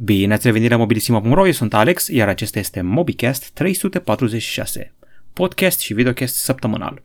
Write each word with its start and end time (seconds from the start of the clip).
Bine 0.00 0.34
ați 0.34 0.46
revenit 0.46 0.70
la 0.70 0.76
mobilisima.ro, 0.76 1.46
eu 1.46 1.52
sunt 1.52 1.74
Alex, 1.74 2.06
iar 2.06 2.28
acesta 2.28 2.58
este 2.58 2.80
MobiCast 2.80 3.50
346, 3.50 4.94
podcast 5.32 5.80
și 5.80 5.94
videocast 5.94 6.34
săptămânal. 6.34 7.02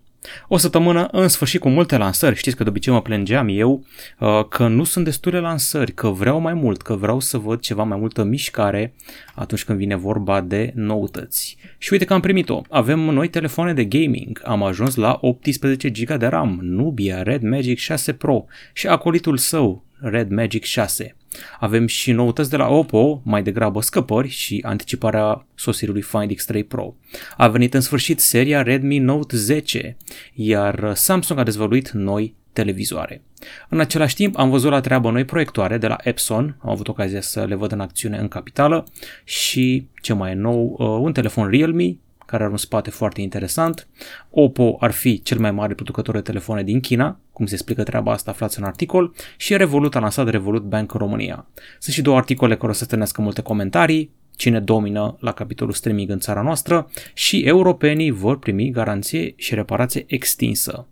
O 0.48 0.58
săptămână 0.58 1.08
în 1.12 1.28
sfârșit 1.28 1.60
cu 1.60 1.70
multe 1.70 1.98
lansări, 1.98 2.36
știți 2.36 2.56
că 2.56 2.64
de 2.64 2.70
obicei 2.70 2.94
mă 2.94 3.02
plângeam 3.02 3.48
eu 3.50 3.86
uh, 4.20 4.48
că 4.50 4.68
nu 4.68 4.84
sunt 4.84 5.06
destule 5.06 5.40
lansări, 5.40 5.94
că 5.94 6.08
vreau 6.08 6.40
mai 6.40 6.54
mult, 6.54 6.82
că 6.82 6.96
vreau 6.96 7.20
să 7.20 7.38
văd 7.38 7.60
ceva 7.60 7.84
mai 7.84 7.98
multă 7.98 8.24
mișcare 8.24 8.94
atunci 9.36 9.64
când 9.64 9.78
vine 9.78 9.96
vorba 9.96 10.42
de 10.42 10.72
noutăți. 10.76 11.58
Și 11.78 11.94
uite 11.94 12.06
că 12.06 12.14
am 12.14 12.20
primit-o, 12.20 12.62
avem 12.70 13.00
noi 13.00 13.30
telefoane 13.30 13.74
de 13.74 13.86
gaming, 13.86 14.42
am 14.44 14.64
ajuns 14.64 14.96
la 14.96 15.18
18 15.22 15.90
GB 15.90 16.14
de 16.14 16.26
RAM, 16.26 16.60
Nubia 16.62 17.24
Red 17.24 17.42
Magic 17.42 17.78
6 17.78 18.14
Pro 18.14 18.46
și 18.74 18.88
acolitul 18.88 19.38
său, 19.38 19.84
Red 20.06 20.30
Magic 20.30 20.64
6. 20.64 21.16
Avem 21.60 21.88
și 21.88 22.12
noutăți 22.12 22.50
de 22.50 22.56
la 22.56 22.68
Oppo, 22.68 23.22
mai 23.26 23.44
degrabă 23.44 23.82
scăpări 23.82 24.28
și 24.28 24.64
anticiparea 24.66 25.46
sosirii 25.56 26.02
Find 26.02 26.32
X3 26.34 26.68
Pro. 26.68 26.96
A 27.38 27.48
venit 27.48 27.74
în 27.74 27.82
sfârșit 27.82 28.20
seria 28.20 28.62
Redmi 28.62 28.98
Note 28.98 29.38
10, 29.38 29.98
iar 30.34 30.94
Samsung 30.96 31.40
a 31.40 31.44
dezvăluit 31.44 31.90
noi 31.90 32.36
televizoare. 32.54 33.22
În 33.70 33.80
același 33.80 34.16
timp 34.16 34.38
am 34.38 34.50
văzut 34.50 34.72
la 34.72 34.80
treabă 34.80 35.12
noi 35.12 35.26
proiectoare 35.26 35.78
de 35.78 35.88
la 35.88 35.98
Epson, 36.02 36.58
am 36.60 36.70
avut 36.70 36.88
ocazia 36.88 37.22
să 37.22 37.46
le 37.46 37.56
văd 37.56 37.72
în 37.72 37.80
acțiune 37.80 38.18
în 38.18 38.28
capitală 38.28 38.86
și 39.24 39.88
ce 40.02 40.14
mai 40.14 40.32
e 40.32 40.36
nou, 40.36 40.76
uh, 40.80 40.88
un 40.88 41.14
telefon 41.14 41.50
Realme 41.50 41.98
care 42.34 42.46
are 42.46 42.54
un 42.54 42.58
spate 42.58 42.90
foarte 42.90 43.22
interesant. 43.22 43.88
Oppo 44.30 44.78
ar 44.80 44.92
fi 44.92 45.22
cel 45.22 45.40
mai 45.40 45.52
mare 45.52 45.74
producător 45.74 46.16
de 46.16 46.22
telefoane 46.22 46.64
din 46.64 46.80
China, 46.80 47.20
cum 47.32 47.46
se 47.46 47.54
explică 47.54 47.84
treaba 47.84 48.12
asta 48.12 48.32
aflați 48.32 48.60
în 48.60 48.66
articol, 48.66 49.14
și 49.38 49.58
Revolut 49.58 49.96
a 49.96 50.00
lansat 50.00 50.30
Revolut 50.30 50.64
Bank 50.64 50.94
în 50.94 51.00
România. 51.00 51.48
Sunt 51.80 51.96
și 51.96 52.02
două 52.02 52.18
articole 52.18 52.56
care 52.56 52.72
o 52.72 52.74
să 52.74 52.84
stănească 52.84 53.22
multe 53.22 53.42
comentarii, 53.42 54.12
cine 54.36 54.60
domină 54.60 55.18
la 55.20 55.32
capitolul 55.32 55.74
streaming 55.74 56.10
în 56.10 56.20
țara 56.20 56.42
noastră 56.42 56.90
și 57.14 57.40
europenii 57.40 58.12
vor 58.12 58.40
primi 58.40 58.72
garanție 58.72 59.34
și 59.36 59.56
reparație 59.56 60.04
extinsă. 60.08 60.88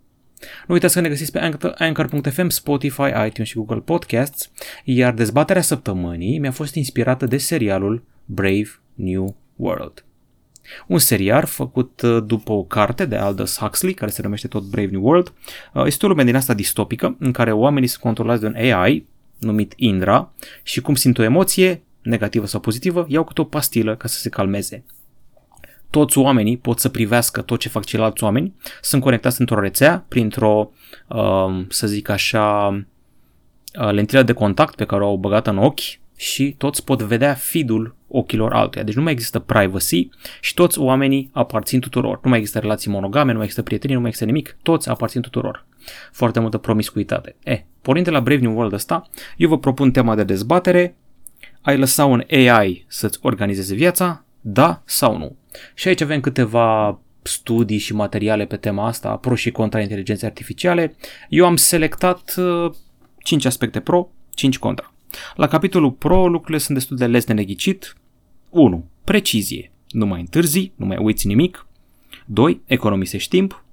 Nu 0.66 0.74
uitați 0.74 0.94
că 0.94 1.00
ne 1.00 1.08
găsiți 1.08 1.32
pe 1.32 1.50
Anchor.fm, 1.78 2.48
Spotify, 2.48 3.26
iTunes 3.26 3.48
și 3.48 3.54
Google 3.54 3.80
Podcasts, 3.80 4.50
iar 4.84 5.12
dezbaterea 5.12 5.62
săptămânii 5.62 6.38
mi-a 6.38 6.52
fost 6.52 6.74
inspirată 6.74 7.26
de 7.26 7.36
serialul 7.36 8.04
Brave 8.24 8.68
New 8.94 9.36
World. 9.56 10.04
Un 10.86 10.98
serial 10.98 11.44
făcut 11.44 12.00
uh, 12.00 12.22
după 12.26 12.52
o 12.52 12.62
carte 12.62 13.04
de 13.04 13.16
Aldous 13.16 13.58
Huxley, 13.58 13.94
care 13.94 14.10
se 14.10 14.22
numește 14.22 14.48
tot 14.48 14.62
Brave 14.62 14.90
New 14.90 15.04
World. 15.04 15.32
Uh, 15.72 15.84
este 15.86 16.06
o 16.06 16.08
lume 16.08 16.24
din 16.24 16.36
asta 16.36 16.54
distopică, 16.54 17.16
în 17.18 17.32
care 17.32 17.52
oamenii 17.52 17.88
sunt 17.88 18.02
controlați 18.02 18.40
de 18.40 18.46
un 18.46 18.54
AI, 18.54 19.06
numit 19.38 19.72
Indra, 19.76 20.32
și 20.62 20.80
cum 20.80 20.94
simt 20.94 21.18
o 21.18 21.22
emoție, 21.22 21.82
negativă 22.02 22.46
sau 22.46 22.60
pozitivă, 22.60 23.06
iau 23.08 23.24
câte 23.24 23.40
o 23.40 23.44
pastilă 23.44 23.96
ca 23.96 24.08
să 24.08 24.18
se 24.18 24.28
calmeze. 24.28 24.84
Toți 25.90 26.18
oamenii 26.18 26.56
pot 26.56 26.78
să 26.78 26.88
privească 26.88 27.42
tot 27.42 27.60
ce 27.60 27.68
fac 27.68 27.84
ceilalți 27.84 28.24
oameni, 28.24 28.54
sunt 28.80 29.02
conectați 29.02 29.40
într-o 29.40 29.60
rețea, 29.60 30.04
printr-o, 30.08 30.70
uh, 31.08 31.64
să 31.68 31.86
zic 31.86 32.08
așa, 32.08 32.68
lentilă 33.72 34.22
de 34.22 34.32
contact 34.32 34.74
pe 34.74 34.84
care 34.84 35.02
o 35.02 35.06
au 35.06 35.16
băgat 35.16 35.46
în 35.46 35.58
ochi 35.58 36.00
și 36.16 36.54
toți 36.58 36.84
pot 36.84 37.02
vedea 37.02 37.34
feed-ul 37.34 37.96
ochilor 38.08 38.52
altuia. 38.52 38.84
Deci 38.84 38.94
nu 38.94 39.02
mai 39.02 39.12
există 39.12 39.38
privacy 39.38 40.08
și 40.40 40.54
toți 40.54 40.78
oamenii 40.78 41.30
aparțin 41.32 41.80
tuturor. 41.80 42.18
Nu 42.22 42.30
mai 42.30 42.38
există 42.38 42.58
relații 42.58 42.90
monogame, 42.90 43.30
nu 43.30 43.36
mai 43.36 43.42
există 43.42 43.62
prieteni, 43.62 43.92
nu 43.92 44.00
mai 44.00 44.08
există 44.08 44.30
nimic. 44.30 44.56
Toți 44.62 44.88
aparțin 44.88 45.20
tuturor. 45.20 45.66
Foarte 46.12 46.40
multă 46.40 46.58
promiscuitate. 46.58 47.36
E, 47.42 47.50
eh, 47.50 47.60
pornind 47.82 48.06
de 48.06 48.12
la 48.12 48.20
Brave 48.20 48.40
New 48.40 48.54
World 48.54 48.72
ăsta, 48.72 49.08
eu 49.36 49.48
vă 49.48 49.58
propun 49.58 49.90
tema 49.90 50.14
de 50.14 50.24
dezbatere. 50.24 50.96
Ai 51.60 51.78
lăsa 51.78 52.04
un 52.04 52.24
AI 52.30 52.84
să-ți 52.88 53.18
organizeze 53.22 53.74
viața? 53.74 54.24
Da 54.40 54.82
sau 54.84 55.18
nu? 55.18 55.36
Și 55.74 55.88
aici 55.88 56.00
avem 56.00 56.20
câteva 56.20 57.00
studii 57.22 57.78
și 57.78 57.94
materiale 57.94 58.44
pe 58.44 58.56
tema 58.56 58.86
asta, 58.86 59.16
pro 59.16 59.34
și 59.34 59.50
contra 59.50 59.80
inteligenței 59.80 60.28
artificiale. 60.28 60.96
Eu 61.28 61.46
am 61.46 61.56
selectat 61.56 62.34
uh, 62.36 62.72
5 63.22 63.44
aspecte 63.44 63.80
pro, 63.80 64.08
5 64.34 64.58
contra. 64.58 64.91
La 65.36 65.46
capitolul 65.48 65.90
pro 65.90 66.26
lucrurile 66.26 66.58
sunt 66.58 66.76
destul 66.76 66.96
de 66.96 67.06
les 67.06 67.24
de 67.24 67.32
neghicit. 67.32 67.96
1. 68.50 68.84
Precizie. 69.04 69.70
Nu 69.90 70.06
mai 70.06 70.20
întârzi, 70.20 70.72
nu 70.76 70.86
mai 70.86 70.96
uiți 70.96 71.26
nimic. 71.26 71.66
2. 72.26 72.60
Economisești 72.66 73.28
timp. 73.28 73.64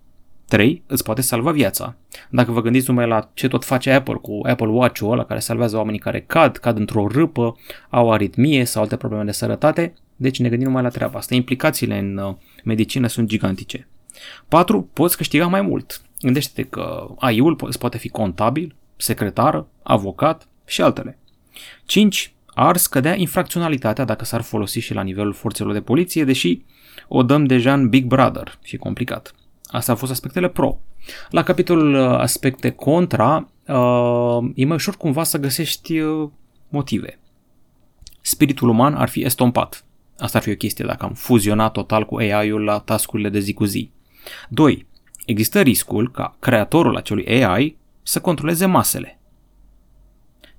3. 0.47 0.83
Îți 0.87 1.03
poate 1.03 1.21
salva 1.21 1.51
viața. 1.51 1.95
Dacă 2.29 2.51
vă 2.51 2.61
gândiți 2.61 2.89
numai 2.89 3.07
la 3.07 3.29
ce 3.33 3.47
tot 3.47 3.65
face 3.65 3.91
Apple 3.91 4.13
cu 4.13 4.39
Apple 4.43 4.67
Watch-ul 4.67 5.11
ăla 5.11 5.25
care 5.25 5.39
salvează 5.39 5.77
oamenii 5.77 5.99
care 5.99 6.21
cad, 6.21 6.57
cad 6.57 6.77
într-o 6.77 7.07
râpă, 7.07 7.57
au 7.89 8.11
aritmie 8.11 8.65
sau 8.65 8.81
alte 8.81 8.95
probleme 8.95 9.23
de 9.23 9.31
sănătate, 9.31 9.93
deci 10.15 10.39
ne 10.39 10.49
gândim 10.49 10.67
numai 10.67 10.83
la 10.83 10.89
treaba 10.89 11.17
asta. 11.17 11.35
Implicațiile 11.35 11.97
în 11.97 12.17
uh, 12.17 12.35
medicină 12.63 13.07
sunt 13.07 13.27
gigantice. 13.27 13.87
4. 14.47 14.89
Poți 14.93 15.17
câștiga 15.17 15.47
mai 15.47 15.61
mult. 15.61 16.01
Gândește-te 16.21 16.63
că 16.63 17.07
AI-ul 17.19 17.55
poate 17.79 17.97
fi 17.97 18.09
contabil, 18.09 18.75
secretar, 18.95 19.65
avocat 19.83 20.47
și 20.65 20.81
altele. 20.81 21.17
5 21.85 22.33
ar 22.53 22.77
scădea 22.77 23.15
infracționalitatea 23.15 24.05
dacă 24.05 24.25
s-ar 24.25 24.41
folosi 24.41 24.79
și 24.79 24.93
la 24.93 25.01
nivelul 25.01 25.33
forțelor 25.33 25.73
de 25.73 25.81
poliție, 25.81 26.23
deși 26.23 26.61
o 27.07 27.23
dăm 27.23 27.45
deja 27.45 27.73
în 27.73 27.89
Big 27.89 28.05
Brother 28.05 28.59
și 28.63 28.77
complicat. 28.77 29.33
Asta 29.65 29.91
au 29.91 29.97
fost 29.97 30.11
aspectele 30.11 30.49
pro. 30.49 30.77
La 31.29 31.43
capitolul 31.43 31.93
uh, 31.93 32.19
aspecte 32.19 32.69
contra, 32.69 33.49
uh, 33.67 34.49
e 34.55 34.65
mai 34.65 34.75
ușor 34.75 34.97
cumva 34.97 35.23
să 35.23 35.37
găsești 35.37 35.99
uh, 35.99 36.29
motive. 36.69 37.19
Spiritul 38.21 38.69
uman 38.69 38.95
ar 38.95 39.09
fi 39.09 39.23
estompat. 39.23 39.85
Asta 40.17 40.37
ar 40.37 40.43
fi 40.43 40.51
o 40.51 40.55
chestie 40.55 40.85
dacă 40.85 41.05
am 41.05 41.13
fuzionat 41.13 41.71
total 41.71 42.05
cu 42.05 42.15
AI-ul 42.15 42.63
la 42.63 42.79
tascurile 42.79 43.29
de 43.29 43.39
zi 43.39 43.53
cu 43.53 43.63
zi. 43.63 43.91
2. 44.49 44.87
Există 45.25 45.61
riscul 45.61 46.11
ca 46.11 46.35
creatorul 46.39 46.95
acelui 46.95 47.43
AI 47.43 47.77
să 48.03 48.21
controleze 48.21 48.65
masele. 48.65 49.19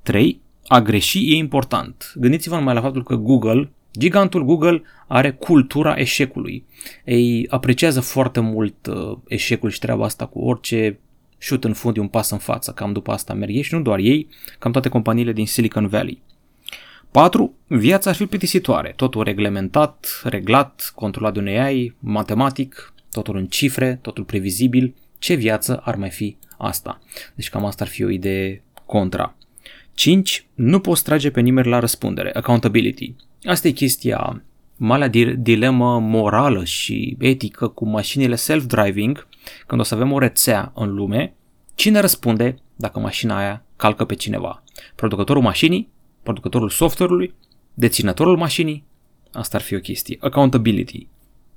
3 0.02 0.40
a 0.72 0.80
greși 0.80 1.32
e 1.32 1.36
important. 1.36 2.12
Gândiți-vă 2.16 2.54
numai 2.54 2.74
la 2.74 2.80
faptul 2.80 3.02
că 3.02 3.14
Google, 3.14 3.70
gigantul 3.98 4.44
Google, 4.44 4.82
are 5.06 5.30
cultura 5.30 5.94
eșecului. 5.96 6.64
Ei 7.04 7.46
apreciază 7.48 8.00
foarte 8.00 8.40
mult 8.40 8.86
uh, 8.86 9.16
eșecul 9.28 9.70
și 9.70 9.78
treaba 9.78 10.04
asta 10.04 10.26
cu 10.26 10.38
orice 10.38 10.98
șut 11.38 11.64
în 11.64 11.72
fund 11.72 11.96
e 11.96 12.00
un 12.00 12.08
pas 12.08 12.30
în 12.30 12.38
față. 12.38 12.72
Cam 12.72 12.92
după 12.92 13.12
asta 13.12 13.34
merg 13.34 13.54
ei 13.54 13.62
și 13.62 13.74
nu 13.74 13.80
doar 13.80 13.98
ei, 13.98 14.28
cam 14.58 14.72
toate 14.72 14.88
companiile 14.88 15.32
din 15.32 15.46
Silicon 15.46 15.86
Valley. 15.88 16.22
4. 17.10 17.54
Viața 17.66 18.10
ar 18.10 18.16
fi 18.16 18.26
plictisitoare, 18.26 18.92
totul 18.96 19.22
reglementat, 19.22 20.20
reglat, 20.24 20.92
controlat 20.94 21.32
de 21.32 21.38
un 21.38 21.46
AI, 21.46 21.94
matematic, 21.98 22.94
totul 23.12 23.36
în 23.36 23.46
cifre, 23.46 23.98
totul 24.02 24.24
previzibil. 24.24 24.94
Ce 25.18 25.34
viață 25.34 25.80
ar 25.84 25.96
mai 25.96 26.10
fi 26.10 26.36
asta? 26.58 27.00
Deci 27.34 27.48
cam 27.48 27.64
asta 27.64 27.84
ar 27.84 27.90
fi 27.90 28.04
o 28.04 28.10
idee 28.10 28.62
contra. 28.86 29.34
5. 30.00 30.46
Nu 30.54 30.80
poți 30.80 31.04
trage 31.04 31.30
pe 31.30 31.40
nimeni 31.40 31.68
la 31.68 31.78
răspundere, 31.78 32.32
accountability. 32.34 33.14
Asta 33.44 33.68
e 33.68 33.70
chestia, 33.70 34.42
marea 34.76 35.08
dilemă 35.38 35.98
morală 35.98 36.64
și 36.64 37.16
etică 37.18 37.68
cu 37.68 37.86
mașinile 37.86 38.34
self-driving, 38.34 39.28
când 39.66 39.80
o 39.80 39.84
să 39.84 39.94
avem 39.94 40.12
o 40.12 40.18
rețea 40.18 40.72
în 40.74 40.94
lume, 40.94 41.34
cine 41.74 42.00
răspunde 42.00 42.56
dacă 42.76 42.98
mașina 42.98 43.38
aia 43.38 43.64
calcă 43.76 44.04
pe 44.04 44.14
cineva? 44.14 44.62
Producătorul 44.94 45.42
mașinii? 45.42 45.88
Producătorul 46.22 46.70
software-ului? 46.70 47.34
Deținătorul 47.74 48.36
mașinii? 48.36 48.84
Asta 49.32 49.56
ar 49.56 49.62
fi 49.62 49.74
o 49.74 49.78
chestie. 49.78 50.16
Accountability. 50.20 51.06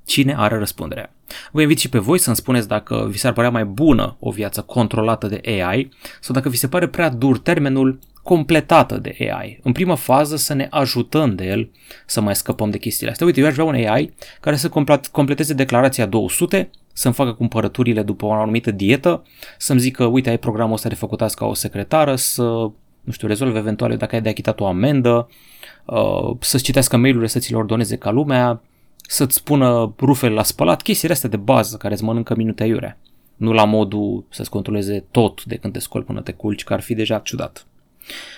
Cine 0.06 0.34
are 0.36 0.58
răspunderea? 0.58 1.14
Vă 1.52 1.60
invit 1.60 1.78
și 1.78 1.88
pe 1.88 1.98
voi 1.98 2.18
să-mi 2.18 2.36
spuneți 2.36 2.68
dacă 2.68 3.06
vi 3.10 3.18
s-ar 3.18 3.32
părea 3.32 3.50
mai 3.50 3.64
bună 3.64 4.16
o 4.20 4.30
viață 4.30 4.62
controlată 4.62 5.26
de 5.26 5.40
AI 5.44 5.88
sau 6.20 6.34
dacă 6.34 6.48
vi 6.48 6.56
se 6.56 6.68
pare 6.68 6.88
prea 6.88 7.08
dur 7.08 7.38
termenul 7.38 7.98
completată 8.24 8.98
de 8.98 9.16
AI. 9.18 9.58
În 9.62 9.72
prima 9.72 9.94
fază 9.94 10.36
să 10.36 10.54
ne 10.54 10.66
ajutăm 10.70 11.34
de 11.34 11.44
el 11.44 11.70
să 12.06 12.20
mai 12.20 12.34
scăpăm 12.34 12.70
de 12.70 12.78
chestiile 12.78 13.10
astea. 13.10 13.26
Uite, 13.26 13.40
eu 13.40 13.46
aș 13.46 13.52
vrea 13.52 13.64
un 13.64 13.74
AI 13.74 14.14
care 14.40 14.56
să 14.56 14.70
completeze 15.12 15.54
declarația 15.54 16.06
200, 16.06 16.70
să-mi 16.92 17.14
facă 17.14 17.32
cumpărăturile 17.32 18.02
după 18.02 18.26
o 18.26 18.32
anumită 18.32 18.70
dietă, 18.70 19.22
să-mi 19.58 19.80
zică, 19.80 20.04
uite, 20.04 20.30
ai 20.30 20.38
programul 20.38 20.74
ăsta 20.74 20.88
de 20.88 20.94
făcut 20.94 21.22
azi 21.22 21.36
ca 21.36 21.46
o 21.46 21.54
secretară, 21.54 22.16
să, 22.16 22.42
nu 23.00 23.12
știu, 23.12 23.28
rezolve 23.28 23.58
eventual 23.58 23.96
dacă 23.96 24.14
ai 24.14 24.22
de 24.22 24.28
achitat 24.28 24.60
o 24.60 24.66
amendă, 24.66 25.28
uh, 25.84 26.36
să-ți 26.40 26.64
citească 26.64 26.96
mail-urile, 26.96 27.28
să 27.28 27.38
ți 27.38 27.50
le 27.50 27.56
ordoneze 27.56 27.96
ca 27.96 28.10
lumea, 28.10 28.62
să-ți 28.96 29.34
spună 29.34 29.94
rufele 29.98 30.34
la 30.34 30.42
spălat, 30.42 30.82
chestiile 30.82 31.14
astea 31.14 31.28
de 31.28 31.36
bază 31.36 31.76
care 31.76 31.94
îți 31.94 32.04
mănâncă 32.04 32.34
minute 32.36 32.62
aiurea. 32.62 32.98
Nu 33.36 33.52
la 33.52 33.64
modul 33.64 34.24
să-ți 34.28 34.50
controleze 34.50 35.04
tot 35.10 35.44
de 35.44 35.56
când 35.56 35.72
te 35.72 35.78
scoli 35.78 36.04
până 36.04 36.20
te 36.20 36.32
culci, 36.32 36.64
că 36.64 36.72
ar 36.72 36.80
fi 36.80 36.94
deja 36.94 37.18
ciudat. 37.18 37.66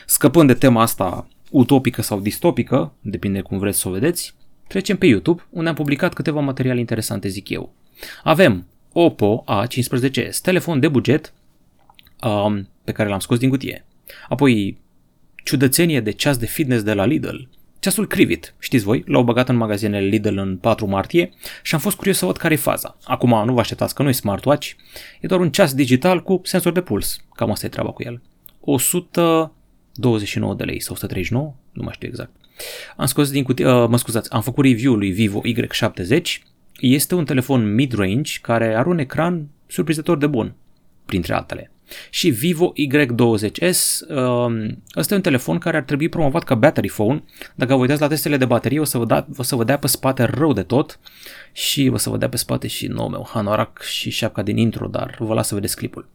Scăpând 0.06 0.48
de 0.48 0.54
tema 0.54 0.82
asta 0.82 1.28
utopică 1.50 2.02
sau 2.02 2.20
distopică, 2.20 2.92
depinde 3.00 3.40
cum 3.40 3.58
vreți 3.58 3.78
să 3.78 3.88
o 3.88 3.92
vedeți, 3.92 4.34
trecem 4.68 4.96
pe 4.96 5.06
YouTube, 5.06 5.42
unde 5.50 5.68
am 5.68 5.74
publicat 5.74 6.14
câteva 6.14 6.40
materiale 6.40 6.78
interesante, 6.78 7.28
zic 7.28 7.48
eu. 7.48 7.74
Avem 8.22 8.66
Oppo 8.92 9.44
A15s, 9.44 10.40
telefon 10.42 10.80
de 10.80 10.88
buget 10.88 11.32
um, 12.22 12.68
pe 12.84 12.92
care 12.92 13.08
l-am 13.08 13.18
scos 13.18 13.38
din 13.38 13.48
cutie. 13.48 13.84
Apoi 14.28 14.78
ciudățenie 15.44 16.00
de 16.00 16.10
ceas 16.10 16.36
de 16.36 16.46
fitness 16.46 16.82
de 16.82 16.92
la 16.92 17.04
Lidl, 17.04 17.36
ceasul 17.78 18.06
Crivit, 18.06 18.54
știți 18.58 18.84
voi, 18.84 19.02
l-au 19.06 19.22
băgat 19.22 19.48
în 19.48 19.56
magazinele 19.56 20.06
Lidl 20.06 20.38
în 20.38 20.56
4 20.56 20.86
martie 20.86 21.30
și 21.62 21.74
am 21.74 21.80
fost 21.80 21.96
curios 21.96 22.16
să 22.16 22.26
văd 22.26 22.36
care 22.36 22.54
e 22.54 22.56
faza. 22.56 22.96
Acum 23.04 23.44
nu 23.44 23.52
vă 23.52 23.60
așteptați 23.60 23.94
că 23.94 24.02
nu 24.02 24.08
e 24.08 24.12
smartwatch, 24.12 24.70
e 25.20 25.26
doar 25.26 25.40
un 25.40 25.50
ceas 25.50 25.74
digital 25.74 26.22
cu 26.22 26.40
sensor 26.44 26.72
de 26.72 26.80
puls, 26.80 27.20
cam 27.34 27.50
asta 27.50 27.66
e 27.66 27.68
treaba 27.68 27.90
cu 27.90 28.02
el. 28.02 28.22
129 28.66 30.54
de 30.54 30.64
lei 30.64 30.80
sau 30.80 30.94
139, 30.94 31.54
nu 31.72 31.82
mai 31.82 31.92
știu 31.94 32.08
exact. 32.08 32.30
Am 32.96 33.06
scos 33.06 33.30
din 33.30 33.42
cutie, 33.42 33.68
uh, 33.68 33.88
mă 33.88 33.96
scuzați, 33.96 34.32
am 34.32 34.42
făcut 34.42 34.64
review-ul 34.64 34.98
lui 34.98 35.10
Vivo 35.10 35.40
Y70, 35.44 36.20
este 36.80 37.14
un 37.14 37.24
telefon 37.24 37.74
mid-range 37.74 38.38
care 38.40 38.74
are 38.74 38.88
un 38.88 38.98
ecran 38.98 39.48
surprinzător 39.66 40.18
de 40.18 40.26
bun, 40.26 40.54
printre 41.06 41.34
altele. 41.34 41.70
Și 42.10 42.30
Vivo 42.30 42.72
Y20S, 42.72 44.00
um, 44.08 44.82
ăsta 44.96 45.14
e 45.14 45.16
un 45.16 45.22
telefon 45.22 45.58
care 45.58 45.76
ar 45.76 45.82
trebui 45.82 46.08
promovat 46.08 46.44
ca 46.44 46.54
battery 46.54 46.88
phone. 46.88 47.24
Dacă 47.54 47.74
vă 47.74 47.80
uitați 47.80 48.00
la 48.00 48.08
testele 48.08 48.36
de 48.36 48.44
baterie, 48.44 48.80
o 48.80 48.84
să 48.84 48.98
vă, 48.98 49.04
da, 49.04 49.26
o 49.36 49.42
să 49.42 49.56
vă 49.56 49.64
dea 49.64 49.78
pe 49.78 49.86
spate 49.86 50.22
rău 50.22 50.52
de 50.52 50.62
tot 50.62 50.98
și 51.52 51.90
o 51.92 51.96
să 51.96 52.10
vă 52.10 52.16
dea 52.16 52.28
pe 52.28 52.36
spate 52.36 52.66
și 52.66 52.86
nou 52.86 53.08
meu 53.08 53.28
hanorac 53.32 53.82
și 53.82 54.10
șapca 54.10 54.42
din 54.42 54.56
intro, 54.56 54.86
dar 54.86 55.16
vă 55.18 55.34
las 55.34 55.46
să 55.46 55.54
vedeți 55.54 55.76
clipul. 55.76 56.08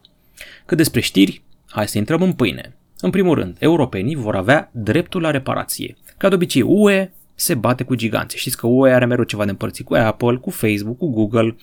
Cât 0.66 0.78
despre 0.78 1.00
știri, 1.00 1.42
hai 1.72 1.88
să 1.88 1.98
intrăm 1.98 2.22
în 2.22 2.34
pâine. 2.34 2.76
În 3.00 3.10
primul 3.10 3.36
rând, 3.36 3.56
europenii 3.60 4.16
vor 4.16 4.36
avea 4.36 4.70
dreptul 4.74 5.22
la 5.22 5.32
reparație. 5.32 5.98
Ca 6.18 6.30
de 6.30 6.36
obicei, 6.36 6.62
UE 6.62 7.12
se 7.36 7.54
bate 7.54 7.84
cu 7.84 7.96
giganții. 7.96 8.40
Știți 8.40 8.58
că 8.58 8.68
UE 8.68 8.94
are 8.94 9.06
mereu 9.06 9.24
ceva 9.24 9.44
de 9.44 9.50
împărțit 9.50 9.86
cu 9.86 9.94
Apple, 9.94 10.36
cu 10.36 10.50
Facebook, 10.50 10.98
cu 10.98 11.10
Google, 11.10 11.56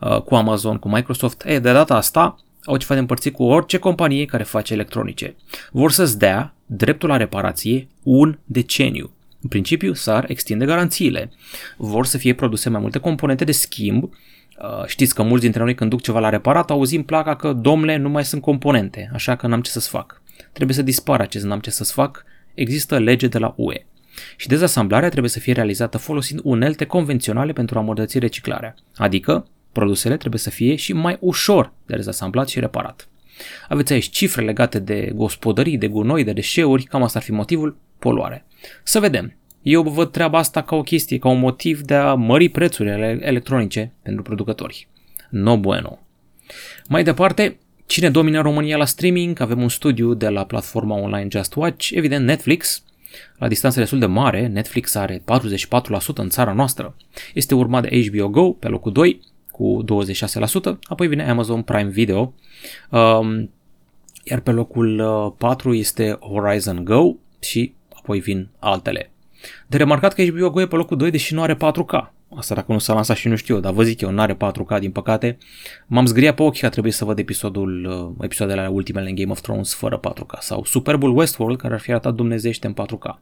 uh, 0.00 0.20
cu 0.20 0.34
Amazon, 0.34 0.76
cu 0.76 0.88
Microsoft. 0.88 1.44
E, 1.46 1.58
de 1.58 1.72
data 1.72 1.94
asta, 1.94 2.38
au 2.64 2.76
ceva 2.76 2.94
de 2.94 3.00
împărțit 3.00 3.34
cu 3.34 3.42
orice 3.42 3.78
companie 3.78 4.24
care 4.24 4.42
face 4.42 4.72
electronice. 4.72 5.34
Vor 5.70 5.90
să-ți 5.90 6.18
dea 6.18 6.54
dreptul 6.66 7.08
la 7.08 7.16
reparație 7.16 7.88
un 8.02 8.38
deceniu. 8.44 9.10
În 9.42 9.48
principiu, 9.48 9.92
s-ar 9.92 10.24
extinde 10.28 10.64
garanțiile. 10.64 11.30
Vor 11.76 12.06
să 12.06 12.18
fie 12.18 12.34
produse 12.34 12.68
mai 12.68 12.80
multe 12.80 12.98
componente 12.98 13.44
de 13.44 13.52
schimb. 13.52 14.10
Uh, 14.62 14.84
știți 14.86 15.14
că 15.14 15.22
mulți 15.22 15.42
dintre 15.42 15.62
noi 15.62 15.74
când 15.74 15.90
duc 15.90 16.02
ceva 16.02 16.18
la 16.18 16.28
reparat 16.28 16.70
auzim 16.70 17.02
placa 17.02 17.36
că, 17.36 17.52
domnule, 17.52 17.96
nu 17.96 18.08
mai 18.08 18.24
sunt 18.24 18.42
componente, 18.42 19.10
așa 19.12 19.36
că 19.36 19.46
n-am 19.46 19.60
ce 19.60 19.70
să-ți 19.70 19.88
fac. 19.88 20.22
Trebuie 20.52 20.76
să 20.76 20.82
dispară 20.82 21.22
acest 21.22 21.44
n-am 21.44 21.60
ce 21.60 21.70
să-ți 21.70 21.92
fac. 21.92 22.24
Există 22.54 22.98
lege 22.98 23.26
de 23.26 23.38
la 23.38 23.54
UE. 23.56 23.86
Și 24.36 24.48
dezasamblarea 24.48 25.08
trebuie 25.08 25.30
să 25.30 25.38
fie 25.38 25.52
realizată 25.52 25.98
folosind 25.98 26.40
unelte 26.44 26.84
convenționale 26.84 27.52
pentru 27.52 27.76
a 27.76 27.80
îmbunătăți 27.80 28.18
reciclarea, 28.18 28.74
adică 28.96 29.46
Produsele 29.78 30.16
trebuie 30.16 30.40
să 30.40 30.50
fie 30.50 30.74
și 30.74 30.92
mai 30.92 31.16
ușor 31.20 31.72
de 31.86 31.96
dezasamblat 31.96 32.48
și 32.48 32.60
reparat. 32.60 33.08
Aveți 33.68 33.92
aici 33.92 34.10
cifre 34.10 34.42
legate 34.42 34.78
de 34.78 35.12
gospodării, 35.14 35.78
de 35.78 35.88
gunoi, 35.88 36.24
de 36.24 36.32
deșeuri, 36.32 36.82
cam 36.82 37.02
asta 37.02 37.18
ar 37.18 37.24
fi 37.24 37.32
motivul, 37.32 37.76
poluare. 37.98 38.44
Să 38.82 39.00
vedem. 39.00 39.36
Eu 39.70 39.82
văd 39.82 40.10
treaba 40.10 40.38
asta 40.38 40.62
ca 40.62 40.76
o 40.76 40.82
chestie, 40.82 41.18
ca 41.18 41.28
un 41.28 41.38
motiv 41.38 41.80
de 41.80 41.94
a 41.94 42.14
mări 42.14 42.48
prețurile 42.48 43.18
electronice 43.22 43.92
pentru 44.02 44.22
producători. 44.22 44.88
No 45.30 45.56
bueno. 45.56 45.98
Mai 46.86 47.04
departe, 47.04 47.58
cine 47.86 48.10
domină 48.10 48.40
România 48.40 48.76
la 48.76 48.84
streaming? 48.84 49.40
Avem 49.40 49.62
un 49.62 49.68
studiu 49.68 50.14
de 50.14 50.28
la 50.28 50.44
platforma 50.44 50.96
online 50.96 51.28
Just 51.30 51.54
Watch, 51.54 51.90
evident 51.90 52.24
Netflix, 52.24 52.82
la 53.38 53.48
distanță 53.48 53.78
destul 53.78 53.98
de 53.98 54.06
mare, 54.06 54.46
Netflix 54.46 54.94
are 54.94 55.22
44% 55.22 55.24
în 56.14 56.28
țara 56.28 56.52
noastră. 56.52 56.96
Este 57.34 57.54
urmat 57.54 57.88
de 57.88 58.08
HBO 58.08 58.28
Go 58.28 58.52
pe 58.52 58.68
locul 58.68 58.92
2, 58.92 59.20
cu 59.50 59.84
26%, 59.84 60.78
apoi 60.82 61.08
vine 61.08 61.30
Amazon 61.30 61.62
Prime 61.62 61.90
Video, 61.90 62.34
um, 62.90 63.50
iar 64.24 64.40
pe 64.40 64.50
locul 64.50 65.02
4 65.38 65.70
uh, 65.70 65.78
este 65.78 66.18
Horizon 66.20 66.84
Go 66.84 67.14
și 67.40 67.74
apoi 67.94 68.20
vin 68.20 68.48
altele. 68.58 69.10
De 69.66 69.76
remarcat 69.76 70.14
că 70.14 70.22
HBO 70.22 70.50
Go 70.50 70.60
e 70.60 70.66
pe 70.66 70.76
locul 70.76 70.96
2 70.96 71.10
deși 71.10 71.34
nu 71.34 71.42
are 71.42 71.54
4K. 71.54 72.16
Asta 72.36 72.54
dacă 72.54 72.72
nu 72.72 72.78
s-a 72.78 72.94
lansat 72.94 73.16
și 73.16 73.28
nu 73.28 73.36
știu, 73.36 73.60
dar 73.60 73.72
vă 73.72 73.82
zic 73.82 74.00
eu, 74.00 74.10
nu 74.10 74.20
are 74.20 74.36
4K 74.36 74.78
din 74.80 74.90
păcate. 74.90 75.38
M-am 75.86 76.06
zgriat 76.06 76.34
pe 76.34 76.42
ochi 76.42 76.58
că 76.58 76.68
trebuie 76.68 76.92
să 76.92 77.04
văd 77.04 77.18
episodul, 77.18 77.84
uh, 77.84 78.24
episoadele 78.24 78.66
ultimele 78.66 79.08
în 79.08 79.14
Game 79.14 79.30
of 79.30 79.40
Thrones 79.40 79.74
fără 79.74 80.00
4K 80.00 80.38
sau 80.40 80.64
Superbul 80.64 81.16
Westworld 81.16 81.58
care 81.58 81.74
ar 81.74 81.80
fi 81.80 81.90
arătat 81.90 82.14
dumnezește 82.14 82.66
în 82.66 82.74
4K. 82.74 83.20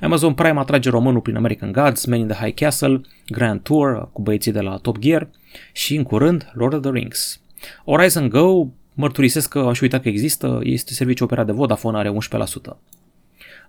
Amazon 0.00 0.34
Prime 0.34 0.58
atrage 0.58 0.90
românul 0.90 1.20
prin 1.20 1.36
American 1.36 1.72
Gods, 1.72 2.04
Men 2.04 2.20
in 2.20 2.26
the 2.26 2.44
High 2.44 2.54
Castle, 2.54 3.00
Grand 3.26 3.60
Tour 3.60 4.08
cu 4.12 4.22
băieții 4.22 4.52
de 4.52 4.60
la 4.60 4.76
Top 4.76 4.98
Gear 4.98 5.28
și 5.72 5.96
în 5.96 6.02
curând 6.02 6.50
Lord 6.52 6.74
of 6.74 6.80
the 6.80 6.90
Rings. 6.90 7.40
Horizon 7.84 8.28
Go, 8.28 8.66
mărturisesc 8.94 9.48
că 9.48 9.58
aș 9.58 9.80
uita 9.80 9.98
că 9.98 10.08
există, 10.08 10.60
este 10.62 10.92
serviciu 10.92 11.24
operat 11.24 11.46
de 11.46 11.52
Vodafone, 11.52 11.98
are 11.98 12.12
11%. 12.12 12.76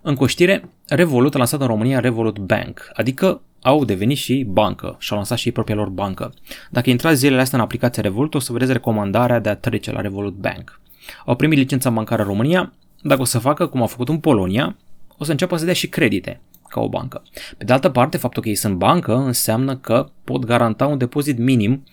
În 0.02 0.14
coștire, 0.14 0.70
Revolut 0.86 1.34
a 1.34 1.38
lansat 1.38 1.60
în 1.60 1.66
România 1.66 2.00
Revolut 2.00 2.38
Bank, 2.38 2.90
adică 2.92 3.40
au 3.62 3.84
devenit 3.84 4.16
și 4.16 4.44
bancă 4.48 4.96
și 4.98 5.10
au 5.10 5.16
lansat 5.16 5.38
și 5.38 5.52
propria 5.52 5.74
lor 5.74 5.88
bancă. 5.88 6.34
Dacă 6.70 6.90
intrați 6.90 7.18
zilele 7.18 7.40
astea 7.40 7.58
în 7.58 7.64
aplicația 7.64 8.02
Revolut, 8.02 8.34
o 8.34 8.38
să 8.38 8.52
vedeți 8.52 8.72
recomandarea 8.72 9.38
de 9.38 9.48
a 9.48 9.56
trece 9.56 9.92
la 9.92 10.00
Revolut 10.00 10.34
Bank. 10.34 10.80
Au 11.24 11.36
primit 11.36 11.58
licența 11.58 11.90
bancară 11.90 12.22
în 12.22 12.28
România, 12.28 12.72
dacă 13.02 13.20
o 13.20 13.24
să 13.24 13.38
facă 13.38 13.66
cum 13.66 13.80
au 13.80 13.86
făcut 13.86 14.08
în 14.08 14.18
Polonia, 14.18 14.76
o 15.18 15.24
să 15.24 15.30
înceapă 15.30 15.56
să 15.56 15.64
dea 15.64 15.74
și 15.74 15.88
credite 15.88 16.40
ca 16.68 16.80
o 16.80 16.88
bancă. 16.88 17.22
Pe 17.58 17.64
de 17.64 17.72
altă 17.72 17.88
parte, 17.88 18.16
faptul 18.16 18.42
că 18.42 18.48
ei 18.48 18.54
sunt 18.54 18.74
bancă 18.74 19.16
înseamnă 19.16 19.76
că 19.76 20.08
pot 20.24 20.44
garanta 20.44 20.86
un 20.86 20.98
depozit 20.98 21.38
minim. 21.38 21.84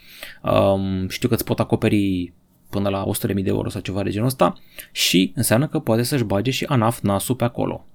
Um, 0.42 1.08
știu 1.10 1.28
că 1.28 1.34
îți 1.34 1.44
pot 1.44 1.60
acoperi 1.60 2.34
până 2.70 2.90
la 2.90 3.06
100.000 3.28 3.34
de 3.34 3.44
euro 3.46 3.70
sau 3.70 3.82
ceva 3.82 4.04
de 4.04 4.10
genul 4.10 4.28
ăsta 4.28 4.54
și 4.92 5.32
înseamnă 5.36 5.68
că 5.68 5.80
poate 5.80 6.04
să-și 6.04 6.24
bage 6.24 6.52
și 6.52 6.66
ANAF 6.66 7.00
nasul 7.00 7.36
pe 7.36 7.44
acolo. 7.44 7.86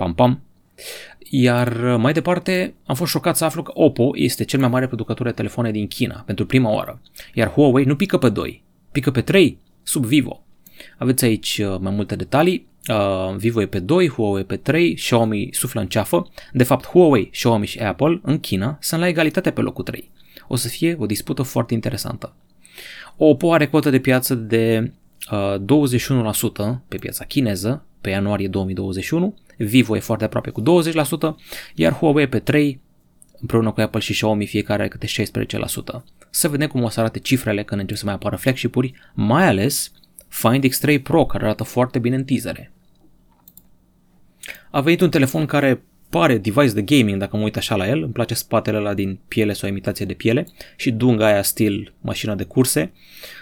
Pam, 0.00 0.14
pam. 0.14 0.40
Iar 1.30 1.96
mai 1.96 2.12
departe, 2.12 2.74
am 2.86 2.94
fost 2.94 3.10
șocat 3.10 3.36
să 3.36 3.44
aflu 3.44 3.62
că 3.62 3.72
Oppo 3.74 4.10
este 4.14 4.44
cel 4.44 4.60
mai 4.60 4.68
mare 4.68 4.86
producător 4.86 5.26
de 5.26 5.32
telefoane 5.32 5.70
din 5.70 5.86
China 5.86 6.22
pentru 6.26 6.46
prima 6.46 6.70
oară, 6.70 7.00
iar 7.34 7.48
Huawei 7.48 7.84
nu 7.84 7.96
pică 7.96 8.18
pe 8.18 8.28
2, 8.28 8.62
pică 8.92 9.10
pe 9.10 9.20
3 9.20 9.58
sub 9.82 10.04
Vivo. 10.04 10.42
Aveți 10.98 11.24
aici 11.24 11.58
uh, 11.58 11.76
mai 11.80 11.92
multe 11.92 12.16
detalii. 12.16 12.66
Uh, 12.88 13.36
Vivo 13.36 13.60
e 13.60 13.66
pe 13.66 13.78
2, 13.78 14.08
Huawei 14.08 14.42
e 14.42 14.44
pe 14.44 14.56
3, 14.56 14.94
Xiaomi 14.94 15.48
suflă 15.52 15.80
în 15.80 15.86
ceafă. 15.86 16.28
De 16.52 16.64
fapt, 16.64 16.86
Huawei, 16.86 17.30
Xiaomi 17.30 17.66
și 17.66 17.78
Apple 17.78 18.20
în 18.22 18.40
China 18.40 18.78
sunt 18.80 19.00
la 19.00 19.08
egalitate 19.08 19.50
pe 19.50 19.60
locul 19.60 19.84
3. 19.84 20.10
O 20.48 20.56
să 20.56 20.68
fie 20.68 20.96
o 20.98 21.06
dispută 21.06 21.42
foarte 21.42 21.74
interesantă. 21.74 22.34
Oppo 23.16 23.52
are 23.52 23.66
cotă 23.66 23.90
de 23.90 23.98
piață 23.98 24.34
de 24.34 24.92
uh, 25.32 25.98
21% 26.76 26.78
pe 26.88 26.96
piața 26.96 27.24
chineză 27.24 27.84
pe 28.00 28.10
ianuarie 28.10 28.48
2021, 28.48 29.34
Vivo 29.64 29.96
e 29.96 30.00
foarte 30.00 30.24
aproape 30.24 30.50
cu 30.50 30.62
20%, 30.62 30.64
iar 31.74 31.92
Huawei 31.92 32.26
pe 32.26 32.38
3, 32.38 32.80
împreună 33.40 33.70
cu 33.70 33.80
Apple 33.80 34.00
și 34.00 34.12
Xiaomi 34.12 34.46
fiecare 34.46 34.82
are 34.82 34.90
câte 34.90 35.06
16%. 35.06 36.02
Să 36.30 36.48
vedem 36.48 36.68
cum 36.68 36.82
o 36.82 36.88
să 36.88 37.00
arate 37.00 37.18
cifrele 37.18 37.62
când 37.62 37.80
încep 37.80 37.96
să 37.96 38.04
mai 38.04 38.14
apară 38.14 38.36
flagship-uri, 38.36 38.92
mai 39.14 39.46
ales 39.46 39.92
Find 40.28 40.64
X3 40.66 41.02
Pro, 41.02 41.26
care 41.26 41.44
arată 41.44 41.64
foarte 41.64 41.98
bine 41.98 42.16
în 42.16 42.24
teasere. 42.24 42.72
A 44.70 44.80
venit 44.80 45.00
un 45.00 45.10
telefon 45.10 45.46
care 45.46 45.82
pare 46.08 46.38
device 46.38 46.72
de 46.72 46.82
gaming 46.82 47.18
dacă 47.18 47.36
mă 47.36 47.42
uit 47.42 47.56
așa 47.56 47.76
la 47.76 47.88
el, 47.88 48.02
îmi 48.02 48.12
place 48.12 48.34
spatele 48.34 48.76
ăla 48.76 48.94
din 48.94 49.18
piele 49.28 49.52
sau 49.52 49.68
imitație 49.68 50.06
de 50.06 50.14
piele 50.14 50.46
și 50.76 50.90
dunga 50.90 51.26
aia 51.26 51.42
stil 51.42 51.92
mașină 52.00 52.34
de 52.34 52.44
curse. 52.44 52.92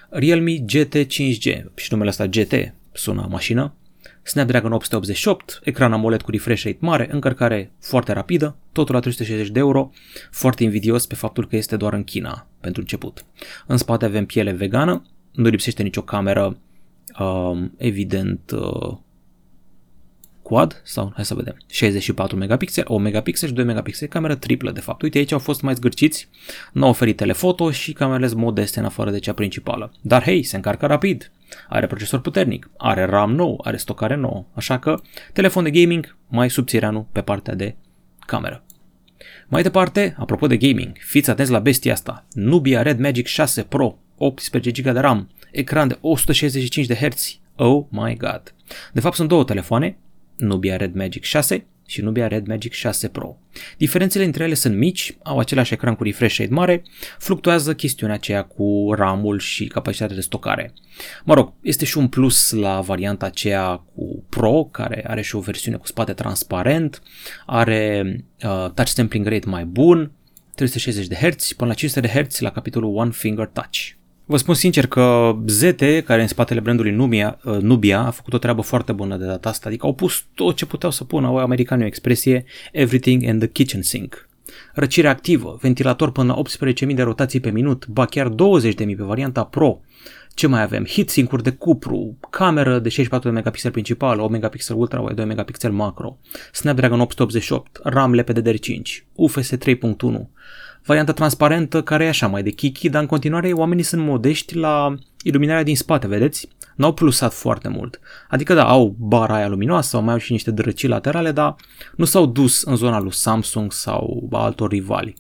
Realme 0.09 0.53
GT 0.53 0.97
5G 0.97 1.65
și 1.75 1.89
numele 1.91 2.09
ăsta 2.09 2.27
GT 2.27 2.53
sună 2.93 3.27
mașină. 3.31 3.73
Snapdragon 4.29 4.73
888, 4.73 5.61
ecran 5.65 5.93
AMOLED 5.93 6.23
cu 6.23 6.31
refresh 6.31 6.65
rate 6.65 6.79
mare, 6.81 7.09
încărcare 7.13 7.73
foarte 7.81 8.13
rapidă, 8.13 8.57
totul 8.73 8.95
la 8.95 9.01
360 9.01 9.53
de 9.53 9.59
euro, 9.59 9.91
foarte 10.31 10.65
invidios 10.65 11.07
pe 11.07 11.15
faptul 11.15 11.47
că 11.47 11.57
este 11.57 11.77
doar 11.77 11.93
în 11.93 12.05
China 12.05 12.47
pentru 12.61 12.81
început. 12.81 13.25
În 13.67 13.77
spate 13.77 14.05
avem 14.05 14.27
piele 14.27 14.53
vegană, 14.53 15.03
nu 15.33 15.49
lipsește 15.49 15.83
nicio 15.83 16.03
cameră 16.03 16.57
um, 17.19 17.73
evident 17.77 18.51
uh, 18.51 18.97
quad 20.49 20.81
sau 20.85 21.13
hai 21.15 21.25
să 21.25 21.35
vedem 21.35 21.57
64 21.67 22.37
megapixel, 22.37 22.85
1 22.89 22.99
megapixel 22.99 23.49
și 23.49 23.55
2 23.55 23.65
megapixel, 23.65 24.09
cameră 24.09 24.35
triplă 24.35 24.71
de 24.71 24.81
fapt. 24.81 25.03
Uite 25.03 25.19
aici 25.19 25.33
au 25.33 25.39
fost 25.39 25.63
mai 25.63 25.75
zgârciți, 25.75 26.29
nu 26.73 26.85
au 26.85 26.91
oferit 26.91 27.17
telefoto 27.17 27.71
și 27.71 27.93
camerele 27.93 28.35
modeste 28.35 28.79
în 28.79 28.85
afară 28.85 29.11
de 29.11 29.19
cea 29.19 29.33
principală. 29.33 29.93
Dar 30.01 30.23
hei, 30.23 30.43
se 30.43 30.57
încarcă 30.57 30.87
rapid, 30.87 31.33
are 31.69 31.87
procesor 31.87 32.21
puternic, 32.21 32.71
are 32.77 33.05
RAM 33.05 33.35
nou, 33.35 33.61
are 33.65 33.77
stocare 33.77 34.15
nouă, 34.15 34.47
așa 34.55 34.79
că 34.79 35.01
telefon 35.33 35.65
de 35.65 35.71
gaming 35.71 36.17
mai 36.29 36.51
subțireanu 36.51 37.09
pe 37.13 37.21
partea 37.21 37.55
de 37.55 37.77
cameră. 38.27 38.65
Mai 39.49 39.63
departe, 39.63 40.15
apropo 40.19 40.47
de 40.47 40.57
gaming, 40.57 40.93
fiți 41.01 41.31
atenți 41.31 41.51
la 41.51 41.59
bestia 41.59 41.93
asta, 41.93 42.27
Nubia 42.33 42.83
Red 42.83 42.99
Magic 42.99 43.27
6 43.27 43.63
Pro, 43.63 43.99
18 44.17 44.71
GB 44.71 44.93
de 44.93 45.01
RAM, 45.01 45.31
ecran 45.51 45.89
de 45.89 45.99
165 46.01 46.87
de 46.87 46.95
Hz. 46.95 47.39
Oh 47.57 47.87
my 47.89 48.17
god. 48.17 48.55
De 48.93 49.01
fapt 49.01 49.15
sunt 49.15 49.29
două 49.29 49.45
telefoane, 49.45 49.99
Nubia 50.39 50.77
Red 50.77 50.95
Magic 50.95 51.25
6 51.25 51.67
și 51.87 52.01
Nubia 52.01 52.27
Red 52.27 52.47
Magic 52.47 52.73
6 52.73 53.09
Pro. 53.09 53.37
Diferențele 53.77 54.25
între 54.25 54.45
ele 54.45 54.55
sunt 54.55 54.77
mici, 54.77 55.17
au 55.23 55.39
același 55.39 55.73
ecran 55.73 55.95
cu 55.95 56.03
refresh 56.03 56.39
rate 56.39 56.53
mare, 56.53 56.83
fluctuează 57.19 57.75
chestiunea 57.75 58.15
aceea 58.15 58.43
cu 58.43 58.93
RAM-ul 58.97 59.39
și 59.39 59.67
capacitatea 59.67 60.15
de 60.15 60.21
stocare. 60.21 60.73
Mă 61.25 61.35
rog, 61.35 61.53
este 61.63 61.85
și 61.85 61.99
un 61.99 62.09
plus 62.09 62.51
la 62.51 62.81
varianta 62.81 63.27
aceea 63.27 63.77
cu 63.95 64.25
Pro, 64.29 64.65
care 64.65 65.05
are 65.07 65.23
și 65.23 65.37
o 65.37 65.41
versiune 65.41 65.77
cu 65.77 65.87
spate 65.87 66.13
transparent, 66.13 67.03
are 67.47 68.17
uh, 68.43 68.71
touch 68.75 68.91
sampling 68.91 69.27
rate 69.27 69.49
mai 69.49 69.65
bun, 69.65 70.13
360 70.55 71.07
de 71.07 71.15
Hz 71.15 71.53
până 71.53 71.71
la 71.71 71.75
500 71.75 72.07
de 72.07 72.21
Hz 72.21 72.39
la 72.39 72.51
capitolul 72.51 72.97
One 72.97 73.11
Finger 73.11 73.47
Touch. 73.47 73.98
Vă 74.31 74.37
spun 74.37 74.55
sincer 74.55 74.87
că 74.87 75.37
Zete, 75.47 76.03
care 76.07 76.21
în 76.21 76.29
spatele 76.29 76.61
brandului 76.61 76.91
Nubia, 76.91 77.39
uh, 77.45 77.57
Nubia, 77.61 78.01
a 78.01 78.11
făcut 78.11 78.33
o 78.33 78.39
treabă 78.39 78.63
foarte 78.63 78.93
bună 78.93 79.17
de 79.17 79.25
data 79.25 79.49
asta, 79.49 79.69
adică 79.69 79.87
au 79.87 79.95
pus 79.95 80.25
tot 80.35 80.57
ce 80.57 80.67
puteau 80.67 80.93
să 80.93 81.05
pună, 81.05 81.29
o 81.29 81.39
americani 81.39 81.83
o 81.83 81.87
expresie, 81.87 82.45
everything 82.73 83.23
in 83.23 83.39
the 83.39 83.49
kitchen 83.49 83.83
sink. 83.83 84.29
Răcire 84.75 85.09
activă, 85.09 85.59
ventilator 85.61 86.13
până 86.13 86.33
la 86.33 86.67
18.000 86.89 86.95
de 86.95 87.03
rotații 87.03 87.41
pe 87.41 87.51
minut, 87.51 87.87
ba 87.87 88.05
chiar 88.05 88.29
20.000 88.29 88.75
pe 88.77 88.95
varianta 88.97 89.45
Pro. 89.45 89.81
Ce 90.35 90.47
mai 90.47 90.63
avem? 90.63 90.85
Heatsink-uri 90.85 91.43
de 91.43 91.51
cupru, 91.51 92.17
cameră 92.31 92.79
de 92.79 92.89
64 92.89 93.29
de 93.29 93.35
megapixel 93.35 93.71
principal, 93.71 94.21
8 94.21 94.31
megapixel 94.31 94.77
ultra 94.77 95.01
wide, 95.01 95.15
2 95.15 95.25
megapixel 95.25 95.73
macro, 95.73 96.19
Snapdragon 96.53 97.01
888, 97.01 97.81
RAM 97.83 98.21
LPDDR5, 98.21 99.05
UFS 99.15 99.53
3.1, 99.57 99.57
varianta 100.85 101.13
transparentă 101.13 101.83
care 101.83 102.05
e 102.05 102.09
așa 102.09 102.27
mai 102.27 102.43
de 102.43 102.51
kiki, 102.51 102.89
dar 102.89 103.01
în 103.01 103.09
continuare 103.09 103.53
oamenii 103.53 103.85
sunt 103.85 104.03
modești 104.03 104.57
la 104.57 104.95
iluminarea 105.23 105.63
din 105.63 105.77
spate, 105.77 106.07
vedeți? 106.07 106.49
N-au 106.77 106.93
plusat 106.93 107.33
foarte 107.33 107.69
mult. 107.69 108.01
Adică 108.29 108.55
da, 108.55 108.69
au 108.69 108.95
bara 108.99 109.35
aia 109.35 109.49
luminoasă, 109.49 109.89
sau 109.89 110.03
mai 110.03 110.13
au 110.13 110.19
și 110.19 110.33
niște 110.33 110.51
drăcii 110.51 110.89
laterale, 110.89 111.33
dar 111.33 111.57
nu 111.97 112.05
s-au 112.05 112.27
dus 112.27 112.63
în 112.63 112.77
zona 112.77 113.01
lui 113.01 113.15
Samsung 113.15 113.73
sau 113.73 114.29
altor 114.33 114.71
rivali. 114.71 115.15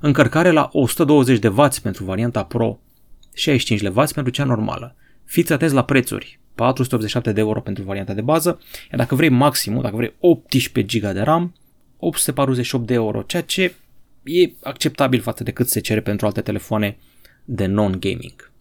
Încărcare 0.00 0.50
la 0.50 0.68
120 0.72 1.38
de 1.38 1.48
W 1.48 1.66
pentru 1.82 2.04
varianta 2.04 2.44
Pro, 2.44 2.78
65 3.34 3.80
de 3.80 3.88
W 3.88 4.04
pentru 4.14 4.32
cea 4.32 4.44
normală. 4.44 4.96
Fiți 5.24 5.52
atenți 5.52 5.74
la 5.74 5.84
prețuri. 5.84 6.40
487 6.54 7.32
de 7.32 7.40
euro 7.40 7.60
pentru 7.60 7.84
varianta 7.84 8.12
de 8.12 8.20
bază, 8.20 8.60
iar 8.90 8.98
dacă 8.98 9.14
vrei 9.14 9.28
maximul, 9.28 9.82
dacă 9.82 9.96
vrei 9.96 10.14
18 10.20 10.98
GB 10.98 11.12
de 11.12 11.20
RAM, 11.20 11.54
848 11.98 12.86
de 12.86 12.94
euro, 12.94 13.22
ceea 13.22 13.42
ce 13.42 13.74
e 14.22 14.52
acceptabil 14.62 15.20
față 15.20 15.42
de 15.42 15.50
cât 15.50 15.68
se 15.68 15.80
cere 15.80 16.00
pentru 16.00 16.26
alte 16.26 16.40
telefoane 16.40 16.98
de 17.44 17.66
non-gaming. 17.66 18.52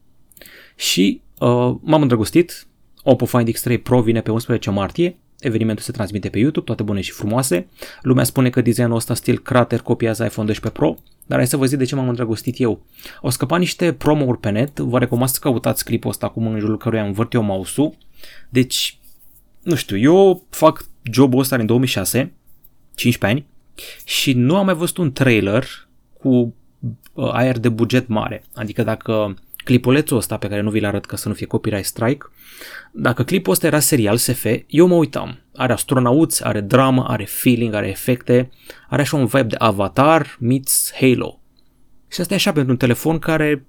Și 0.76 1.22
uh, 1.40 1.76
m-am 1.82 2.02
îndrăgostit, 2.02 2.68
Oppo 3.04 3.26
Find 3.26 3.50
X3 3.50 3.82
Pro 3.84 4.02
vine 4.02 4.22
pe 4.22 4.32
11 4.32 4.70
martie, 4.70 5.18
evenimentul 5.40 5.84
se 5.84 5.92
transmite 5.92 6.30
pe 6.30 6.40
YouTube, 6.40 6.66
toate 6.66 6.84
bune 6.84 7.02
și 7.02 7.12
frumoase. 7.12 7.68
Lumea 8.02 8.24
spune 8.24 8.50
că 8.50 8.62
designul 8.62 8.96
ăsta 8.96 9.14
stil 9.14 9.40
crater 9.40 9.80
copiază 9.80 10.24
iPhone 10.24 10.46
12 10.46 10.82
Pro, 10.82 10.96
dar 11.26 11.38
hai 11.38 11.48
să 11.48 11.58
vă 11.58 11.66
zic 11.66 11.78
de 11.78 11.84
ce 11.84 11.96
m-am 11.96 12.10
îndrăgostit 12.10 12.60
eu. 12.60 12.86
O 13.22 13.30
scăpa 13.30 13.58
niște 13.58 13.94
promo-uri 13.94 14.40
pe 14.40 14.50
net, 14.50 14.80
vă 14.80 15.00
recomand 15.00 15.30
să 15.30 15.38
căutați 15.42 15.86
clipul 15.86 16.10
ăsta 16.10 16.26
acum 16.26 16.48
în 16.48 16.60
jurul 16.60 16.78
căruia 16.78 17.06
învârt 17.06 17.34
eu 17.34 17.42
mouse-ul. 17.42 17.98
Deci, 18.50 19.00
nu 19.62 19.76
știu, 19.76 19.98
eu 19.98 20.46
fac 20.50 20.86
jobul 21.12 21.40
ăsta 21.40 21.56
în 21.56 21.66
2006, 21.66 22.34
15 22.96 23.40
ani, 23.40 23.51
și 24.06 24.34
nu 24.34 24.58
am 24.58 24.66
mai 24.66 24.74
văzut 24.74 24.98
un 24.98 25.12
trailer 25.12 25.88
cu 26.20 26.56
uh, 27.14 27.30
aer 27.32 27.60
de 27.60 27.70
buget 27.70 28.08
mare. 28.08 28.44
Adică 28.54 28.84
dacă 28.84 29.36
clipulețul 29.64 30.18
ăsta 30.18 30.38
pe 30.38 30.48
care 30.48 30.62
nu 30.62 30.70
vi-l 30.70 30.86
arăt 30.86 31.06
ca 31.06 31.16
să 31.16 31.28
nu 31.28 31.34
fie 31.34 31.46
copyright 31.46 31.86
strike, 31.86 32.26
dacă 32.92 33.24
clipul 33.24 33.54
ăsta 33.54 33.68
era 33.68 33.80
serial 33.80 34.18
SF, 34.18 34.46
eu 34.68 34.88
mă 34.88 34.96
uitam. 34.96 35.40
Are 35.56 35.74
astronauți, 35.74 36.46
are 36.46 36.62
dramă, 36.62 37.06
are 37.08 37.26
feeling, 37.26 37.74
are 37.74 37.88
efecte, 37.88 38.50
are 38.90 39.02
așa 39.02 39.18
un 39.18 39.26
vibe 39.26 39.44
de 39.44 39.56
Avatar 39.58 40.38
meets 40.40 40.92
Halo. 41.00 41.40
Și 42.08 42.22
asta 42.22 42.34
e 42.34 42.38
așa 42.38 42.52
pentru 42.52 42.72
un 42.72 42.78
telefon 42.78 43.20
care 43.20 43.66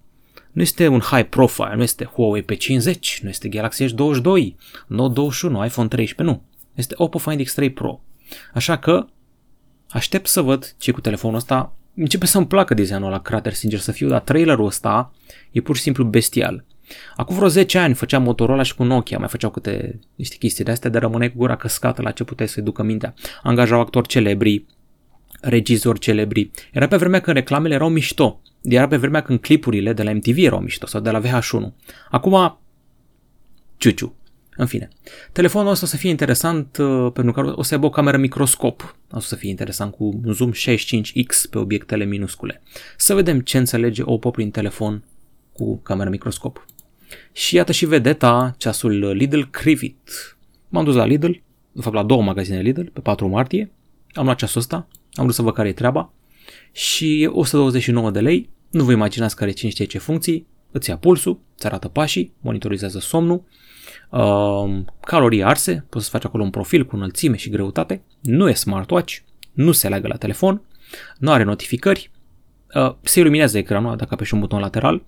nu 0.53 0.63
este 0.63 0.87
un 0.87 1.01
high 1.01 1.29
profile, 1.29 1.75
nu 1.77 1.83
este 1.83 2.05
Huawei 2.05 2.45
P50, 2.45 3.23
nu 3.23 3.29
este 3.29 3.49
Galaxy 3.49 3.85
S22, 3.85 4.55
Note 4.87 5.13
21, 5.13 5.65
iPhone 5.65 5.89
13, 5.89 6.23
nu. 6.23 6.43
Este 6.75 6.95
Oppo 6.97 7.19
Find 7.19 7.43
X3 7.43 7.73
Pro. 7.75 8.01
Așa 8.55 8.79
că 8.79 9.07
Aștept 9.93 10.27
să 10.27 10.41
văd 10.41 10.75
ce 10.79 10.91
cu 10.91 11.01
telefonul 11.01 11.37
ăsta. 11.37 11.77
Începe 11.95 12.27
să-mi 12.27 12.47
placă 12.47 12.75
designul 12.75 13.11
la 13.11 13.21
crater, 13.21 13.53
sincer 13.53 13.79
să 13.79 13.93
fiu, 13.93 14.09
dar 14.09 14.21
trailerul 14.21 14.67
ăsta 14.67 15.13
e 15.51 15.61
pur 15.61 15.77
și 15.77 15.83
simplu 15.83 16.05
bestial. 16.05 16.65
Acum 17.17 17.37
vreo 17.37 17.49
10 17.49 17.79
ani 17.79 17.95
făceam 17.95 18.23
Motorola 18.23 18.63
și 18.63 18.75
cu 18.75 18.85
Nokia, 18.85 19.19
mai 19.19 19.29
făceau 19.29 19.51
câte 19.51 19.99
niște 20.15 20.37
chestii 20.37 20.65
de 20.65 20.71
astea, 20.71 20.91
de 20.91 20.99
rămâne 20.99 21.29
cu 21.29 21.37
gura 21.37 21.57
căscată 21.57 22.03
la 22.03 22.11
ce 22.11 22.25
puteai 22.25 22.49
să-i 22.49 22.63
ducă 22.63 22.83
mintea. 22.83 23.15
Angajau 23.43 23.81
actori 23.81 24.09
celebri, 24.09 24.67
regizori 25.41 25.99
celebri. 25.99 26.51
Era 26.73 26.87
pe 26.87 26.97
vremea 26.97 27.21
când 27.21 27.37
reclamele 27.37 27.75
erau 27.75 27.89
mișto. 27.89 28.41
Era 28.63 28.89
pe 28.89 28.97
vremea 28.97 29.23
când 29.23 29.41
clipurile 29.41 29.93
de 29.93 30.03
la 30.03 30.13
MTV 30.13 30.37
erau 30.37 30.61
mișto 30.61 30.87
sau 30.87 31.01
de 31.01 31.11
la 31.11 31.21
VH1. 31.21 31.73
Acum, 32.11 32.59
ciuciu. 33.77 34.15
În 34.57 34.67
fine, 34.67 34.89
telefonul 35.33 35.71
ăsta 35.71 35.85
o 35.85 35.89
să 35.89 35.97
fie 35.97 36.11
interesant 36.11 36.77
uh, 36.77 37.13
pentru 37.13 37.33
că 37.33 37.53
o 37.57 37.63
să 37.63 37.75
aibă 37.75 37.87
o 37.87 37.91
cameră 37.91 38.17
microscop. 38.17 38.97
O 39.11 39.21
să 39.21 39.35
fie 39.35 39.51
interesant 39.51 39.95
cu 39.95 40.21
un 40.25 40.33
zoom 40.33 40.53
65x 40.53 41.51
pe 41.51 41.59
obiectele 41.59 42.05
minuscule. 42.05 42.63
Să 42.97 43.15
vedem 43.15 43.41
ce 43.41 43.59
înțelege 43.59 44.03
Oppo 44.05 44.31
prin 44.31 44.51
telefon 44.51 45.05
cu 45.53 45.77
cameră 45.77 46.11
microscop. 46.11 46.67
Și 47.33 47.55
iată 47.55 47.73
și 47.73 47.87
vedeta, 47.87 48.55
ceasul 48.57 49.13
Lidl 49.13 49.41
Crivit. 49.51 50.37
M-am 50.69 50.85
dus 50.85 50.95
la 50.95 51.05
Lidl, 51.05 51.31
de 51.73 51.81
fapt 51.81 51.95
la 51.95 52.03
două 52.03 52.23
magazine 52.23 52.61
Lidl, 52.61 52.85
pe 52.93 53.01
4 53.01 53.29
martie. 53.29 53.71
Am 54.13 54.25
luat 54.25 54.37
ceasul 54.37 54.61
ăsta, 54.61 54.77
am 55.13 55.23
vrut 55.23 55.35
să 55.35 55.43
văd 55.43 55.55
care 55.55 55.69
e 55.69 55.73
treaba. 55.73 56.13
Și 56.73 57.29
129 57.33 58.11
de 58.11 58.21
lei, 58.21 58.49
nu 58.71 58.85
vă 58.85 58.93
imaginați 58.93 59.37
care 59.37 59.51
cine 59.51 59.71
știe 59.71 59.85
ce 59.85 59.99
funcții, 59.99 60.47
îți 60.71 60.89
ia 60.89 60.97
pulsul, 60.97 61.41
îți 61.57 61.67
arată 61.67 61.89
pașii, 61.89 62.33
monitorizează 62.41 62.99
somnul, 62.99 63.45
uh, 64.13 64.85
calorii 65.01 65.45
arse, 65.45 65.87
poți 65.89 66.05
să 66.05 66.11
faci 66.11 66.25
acolo 66.25 66.43
un 66.43 66.51
profil 66.51 66.87
cu 66.87 66.97
înălțime 66.97 67.37
și 67.37 67.51
greutate, 67.51 68.03
nu 68.21 68.49
e 68.49 68.53
smartwatch, 68.53 69.17
nu 69.53 69.73
se 69.73 69.89
leagă 69.89 70.09
la 70.09 70.17
telefon, 70.17 70.63
nu 71.19 71.31
are 71.31 71.43
notificări, 71.43 72.11
uh, 72.75 72.95
se 73.03 73.21
iluminează 73.21 73.59
ecranul 73.59 73.97
dacă 73.97 74.15
apeși 74.15 74.35
un 74.35 74.41
buton 74.41 74.61
lateral, 74.61 75.05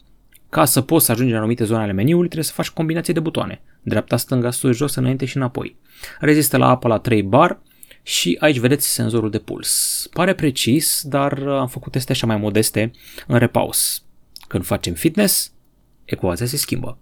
ca 0.54 0.64
să 0.64 0.80
poți 0.80 1.04
să 1.04 1.12
ajungi 1.12 1.32
în 1.32 1.38
anumite 1.38 1.64
zone 1.64 1.82
ale 1.82 1.92
meniului, 1.92 2.26
trebuie 2.26 2.48
să 2.48 2.52
faci 2.54 2.70
combinație 2.70 3.14
de 3.14 3.20
butoane. 3.20 3.62
Dreapta, 3.82 4.16
stânga, 4.16 4.50
sus, 4.50 4.76
jos, 4.76 4.94
înainte 4.94 5.24
și 5.24 5.36
înapoi. 5.36 5.76
Rezistă 6.20 6.56
la 6.56 6.68
apă 6.68 6.88
la 6.88 6.98
3 6.98 7.22
bar 7.22 7.60
și 8.02 8.36
aici 8.40 8.58
vedeți 8.58 8.92
senzorul 8.92 9.30
de 9.30 9.38
puls. 9.38 10.06
Pare 10.12 10.34
precis, 10.34 11.02
dar 11.04 11.46
am 11.48 11.68
făcut 11.68 11.92
teste 11.92 12.12
așa 12.12 12.26
mai 12.26 12.36
modeste 12.36 12.90
în 13.26 13.38
repaus. 13.38 14.04
Când 14.48 14.64
facem 14.64 14.94
fitness, 14.94 15.52
ecuația 16.04 16.46
se 16.46 16.56
schimbă. 16.56 16.98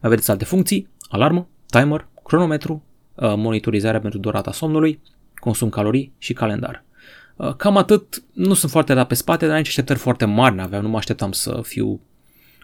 Mai 0.00 0.10
vedeți 0.10 0.30
alte 0.30 0.44
funcții, 0.44 0.88
alarmă, 1.08 1.48
timer, 1.66 2.08
cronometru, 2.24 2.82
uh, 3.14 3.34
monitorizarea 3.36 4.00
pentru 4.00 4.18
durata 4.18 4.52
somnului, 4.52 5.00
consum 5.34 5.68
calorii 5.68 6.12
și 6.18 6.32
calendar. 6.32 6.84
Uh, 7.36 7.54
cam 7.56 7.76
atât, 7.76 8.22
nu 8.32 8.54
sunt 8.54 8.70
foarte 8.70 8.94
dat 8.94 9.06
pe 9.06 9.14
spate, 9.14 9.46
dar 9.46 9.56
nici 9.56 9.68
așteptări 9.68 9.98
foarte 9.98 10.24
mari 10.24 10.54
n-aveam, 10.54 10.82
nu 10.82 10.88
mă 10.88 10.96
așteptam 10.96 11.32
să 11.32 11.60
fiu 11.62 12.00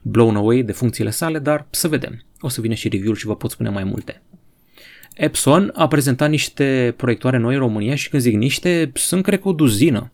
blown 0.02 0.36
away 0.36 0.62
de 0.62 0.72
funcțiile 0.72 1.10
sale, 1.10 1.38
dar 1.38 1.66
să 1.70 1.88
vedem. 1.88 2.22
O 2.40 2.48
să 2.48 2.60
vină 2.60 2.74
și 2.74 2.88
review-ul 2.88 3.16
și 3.16 3.26
vă 3.26 3.36
pot 3.36 3.50
spune 3.50 3.68
mai 3.68 3.84
multe. 3.84 4.22
Epson 5.14 5.72
a 5.74 5.88
prezentat 5.88 6.30
niște 6.30 6.94
proiectoare 6.96 7.36
noi 7.36 7.54
în 7.54 7.60
România 7.60 7.94
și 7.94 8.08
când 8.08 8.22
zic 8.22 8.34
niște, 8.34 8.90
sunt 8.94 9.22
cred 9.22 9.40
că 9.40 9.48
o 9.48 9.52
duzină. 9.52 10.12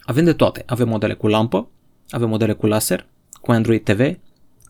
Avem 0.00 0.24
de 0.24 0.32
toate. 0.32 0.62
Avem 0.66 0.88
modele 0.88 1.14
cu 1.14 1.26
lampă, 1.26 1.68
avem 2.08 2.28
modele 2.28 2.52
cu 2.52 2.66
laser, 2.66 3.06
cu 3.40 3.50
Android 3.50 3.82
TV, 3.82 4.18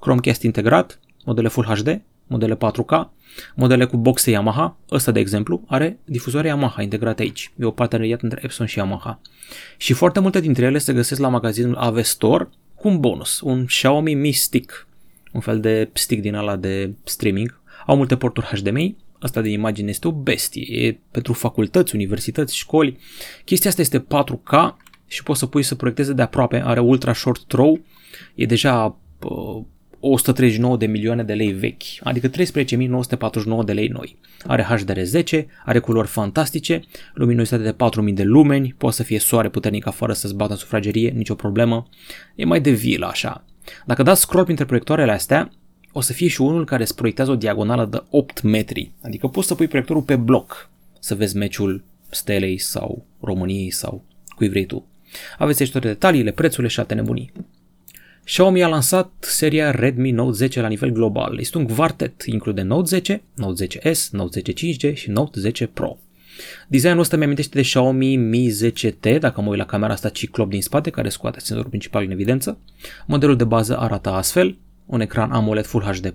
Chromecast 0.00 0.42
integrat, 0.42 1.00
modele 1.24 1.48
Full 1.48 1.66
HD, 1.66 2.02
modele 2.30 2.56
4K, 2.56 3.08
modele 3.54 3.84
cu 3.84 3.96
boxe 3.96 4.30
Yamaha, 4.30 4.76
ăsta 4.90 5.10
de 5.10 5.20
exemplu 5.20 5.64
are 5.66 5.98
difuzoare 6.04 6.48
Yamaha 6.48 6.82
integrate 6.82 7.22
aici. 7.22 7.52
E 7.60 7.64
o 7.64 7.70
parteneriat 7.70 8.22
între 8.22 8.40
Epson 8.42 8.66
și 8.66 8.78
Yamaha. 8.78 9.20
Și 9.76 9.92
foarte 9.92 10.20
multe 10.20 10.40
dintre 10.40 10.64
ele 10.64 10.78
se 10.78 10.92
găsesc 10.92 11.20
la 11.20 11.28
magazinul 11.28 11.74
AV 11.74 12.02
Store 12.02 12.48
cu 12.74 12.88
un 12.88 13.00
bonus, 13.00 13.40
un 13.40 13.64
Xiaomi 13.64 14.14
Mi 14.14 14.32
Stick, 14.32 14.86
un 15.32 15.40
fel 15.40 15.60
de 15.60 15.90
stick 15.92 16.22
din 16.22 16.34
ala 16.34 16.56
de 16.56 16.94
streaming. 17.04 17.60
Au 17.86 17.96
multe 17.96 18.16
porturi 18.16 18.46
HDMI, 18.46 18.96
asta 19.18 19.40
de 19.40 19.48
imagine 19.48 19.90
este 19.90 20.08
o 20.08 20.12
bestie, 20.12 20.86
e 20.86 20.98
pentru 21.10 21.32
facultăți, 21.32 21.94
universități, 21.94 22.56
școli. 22.56 22.98
Chestia 23.44 23.70
asta 23.70 23.82
este 23.82 23.98
4K 23.98 24.76
și 25.06 25.22
poți 25.22 25.38
să 25.38 25.46
pui 25.46 25.62
să 25.62 25.74
proiecteze 25.74 26.12
de 26.12 26.22
aproape, 26.22 26.62
are 26.64 26.80
ultra 26.80 27.12
short 27.12 27.44
throw, 27.46 27.80
e 28.34 28.46
deja 28.46 28.96
139 30.00 30.76
de 30.76 30.86
milioane 30.86 31.22
de 31.22 31.32
lei 31.32 31.52
vechi, 31.52 31.82
adică 32.00 32.30
13.949 32.30 33.64
de 33.64 33.72
lei 33.72 33.88
noi. 33.88 34.16
Are 34.46 34.66
HDR10, 34.70 35.44
are 35.64 35.78
culori 35.78 36.08
fantastice, 36.08 36.82
luminositate 37.14 37.62
de 37.62 37.72
4000 37.72 38.12
de 38.12 38.22
lumeni, 38.22 38.74
poate 38.78 38.96
să 38.96 39.02
fie 39.02 39.18
soare 39.18 39.48
puternic 39.48 39.86
afară 39.86 40.12
să-ți 40.12 40.34
bată 40.34 40.52
în 40.52 40.58
sufragerie, 40.58 41.08
nicio 41.08 41.34
problemă. 41.34 41.88
E 42.34 42.44
mai 42.44 42.60
de 42.60 42.70
vilă 42.70 43.06
așa. 43.06 43.44
Dacă 43.86 44.02
dați 44.02 44.20
scroll 44.20 44.44
printre 44.44 44.64
proiectoarele 44.64 45.12
astea, 45.12 45.50
o 45.92 46.00
să 46.00 46.12
fie 46.12 46.28
și 46.28 46.40
unul 46.40 46.64
care 46.64 46.82
îți 46.82 46.94
proiectează 46.94 47.30
o 47.30 47.36
diagonală 47.36 47.84
de 47.84 48.02
8 48.10 48.42
metri, 48.42 48.90
adică 49.02 49.26
poți 49.26 49.46
să 49.46 49.54
pui 49.54 49.66
proiectorul 49.66 50.02
pe 50.02 50.16
bloc 50.16 50.70
să 50.98 51.14
vezi 51.14 51.36
meciul 51.36 51.84
Stelei 52.10 52.58
sau 52.58 53.04
României 53.20 53.70
sau 53.70 54.04
cui 54.36 54.48
vrei 54.48 54.66
tu. 54.66 54.86
Aveți 55.38 55.62
aici 55.62 55.70
toate 55.70 55.86
detaliile, 55.86 56.30
prețurile 56.30 56.68
și 56.68 56.80
alte 56.80 56.94
nebunii. 56.94 57.32
Xiaomi 58.24 58.62
a 58.62 58.68
lansat 58.68 59.10
seria 59.20 59.70
Redmi 59.70 60.10
Note 60.10 60.36
10 60.36 60.60
la 60.60 60.68
nivel 60.68 60.90
global. 60.90 61.38
Este 61.38 61.58
un 61.58 61.66
quartet, 61.66 62.22
include 62.22 62.62
Note 62.62 62.88
10, 62.88 63.22
Note 63.34 63.66
10S, 63.66 64.10
Note 64.10 64.42
10 64.44 64.52
5G 64.52 64.94
și 64.94 65.10
Note 65.10 65.40
10 65.40 65.66
Pro. 65.66 65.98
Designul 66.68 66.98
ăsta 66.98 67.16
mi-amintește 67.16 67.56
de 67.56 67.62
Xiaomi 67.62 68.16
Mi 68.16 68.50
10T, 68.50 69.18
dacă 69.18 69.40
mă 69.40 69.48
uit 69.48 69.58
la 69.58 69.66
camera 69.66 69.92
asta 69.92 70.08
ciclop 70.08 70.50
din 70.50 70.62
spate, 70.62 70.90
care 70.90 71.08
scoate 71.08 71.40
senzorul 71.40 71.70
principal 71.70 72.04
în 72.04 72.10
evidență. 72.10 72.58
Modelul 73.06 73.36
de 73.36 73.44
bază 73.44 73.78
arată 73.78 74.10
astfel, 74.10 74.58
un 74.86 75.00
ecran 75.00 75.30
AMOLED 75.30 75.64
Full 75.64 75.82
HD+, 75.82 76.14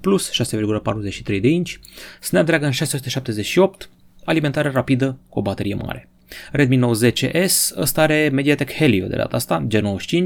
6,43 1.26 1.42
de 1.42 1.48
inch, 1.48 1.74
Snapdragon 2.22 2.72
678, 2.72 3.90
alimentare 4.24 4.70
rapidă 4.70 5.18
cu 5.30 5.40
o 5.40 5.42
baterie 5.42 5.76
mare. 5.76 6.10
Redmi 6.52 6.76
Note 6.76 7.12
10S, 7.12 7.78
ăsta 7.78 8.02
are 8.02 8.30
Mediatek 8.34 8.74
Helio 8.74 9.08
de 9.08 9.16
data 9.16 9.36
asta, 9.36 9.68
G95 9.68 10.24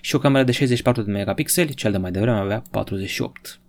și 0.00 0.14
o 0.14 0.18
cameră 0.18 0.44
de 0.44 0.52
64 0.52 1.02
de 1.02 1.10
megapixeli, 1.10 1.74
cel 1.74 1.92
de 1.92 1.98
mai 1.98 2.10
devreme 2.10 2.38
avea 2.38 2.62
48. 2.70 3.60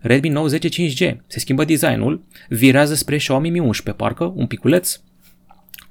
Redmi 0.00 0.28
Note 0.28 0.48
10 0.48 0.68
5G, 0.68 1.16
se 1.26 1.38
schimbă 1.38 1.64
designul, 1.64 2.24
virează 2.48 2.94
spre 2.94 3.16
Xiaomi 3.16 3.50
Mi 3.50 3.58
11 3.58 4.02
parcă, 4.02 4.32
un 4.36 4.46
piculeț, 4.46 5.00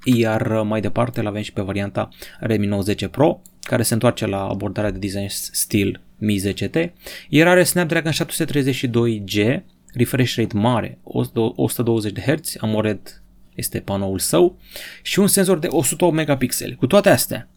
iar 0.04 0.62
mai 0.62 0.80
departe 0.80 1.22
l-avem 1.22 1.42
și 1.42 1.52
pe 1.52 1.62
varianta 1.62 2.08
Redmi 2.40 2.66
Note 2.66 2.82
10 2.82 3.08
Pro, 3.08 3.42
care 3.60 3.82
se 3.82 3.92
întoarce 3.92 4.26
la 4.26 4.42
abordarea 4.46 4.90
de 4.90 4.98
design 4.98 5.26
stil 5.28 6.00
Mi 6.18 6.42
10T, 6.46 6.90
iar 7.28 7.46
are 7.46 7.62
Snapdragon 7.62 8.12
732G, 8.12 9.60
refresh 9.94 10.36
rate 10.36 10.56
mare, 10.56 10.98
120 11.02 12.12
de 12.12 12.20
Hz, 12.20 12.56
AMOLED 12.58 13.19
este 13.60 13.80
panoul 13.80 14.18
său, 14.18 14.58
și 15.02 15.18
un 15.18 15.26
senzor 15.26 15.58
de 15.58 15.66
108 15.66 16.14
megapixeli. 16.14 16.74
Cu 16.74 16.86
toate 16.86 17.08
astea, 17.08 17.48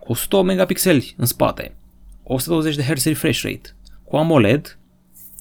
cu 0.00 0.12
108 0.12 0.46
megapixeli 0.46 1.14
în 1.16 1.26
spate, 1.26 1.74
120 2.22 2.76
de 2.76 2.82
Hz 2.82 3.04
refresh 3.04 3.42
rate, 3.42 3.74
cu 4.04 4.16
AMOLED, 4.16 4.78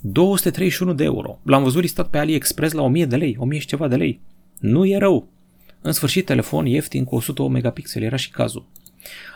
231 0.01 0.93
de 0.93 1.03
euro. 1.03 1.39
L-am 1.43 1.63
văzut 1.63 1.81
listat 1.81 2.07
pe 2.09 2.17
AliExpress 2.17 2.73
la 2.73 2.81
1000 2.81 3.05
de 3.05 3.15
lei, 3.15 3.35
1000 3.39 3.59
și 3.59 3.67
ceva 3.67 3.87
de 3.87 3.95
lei. 3.95 4.19
Nu 4.59 4.85
e 4.85 4.97
rău. 4.97 5.27
În 5.81 5.91
sfârșit, 5.91 6.25
telefon 6.25 6.65
ieftin 6.65 7.03
cu 7.03 7.15
108 7.15 7.51
megapixeli, 7.51 8.05
era 8.05 8.15
și 8.15 8.29
cazul. 8.29 8.65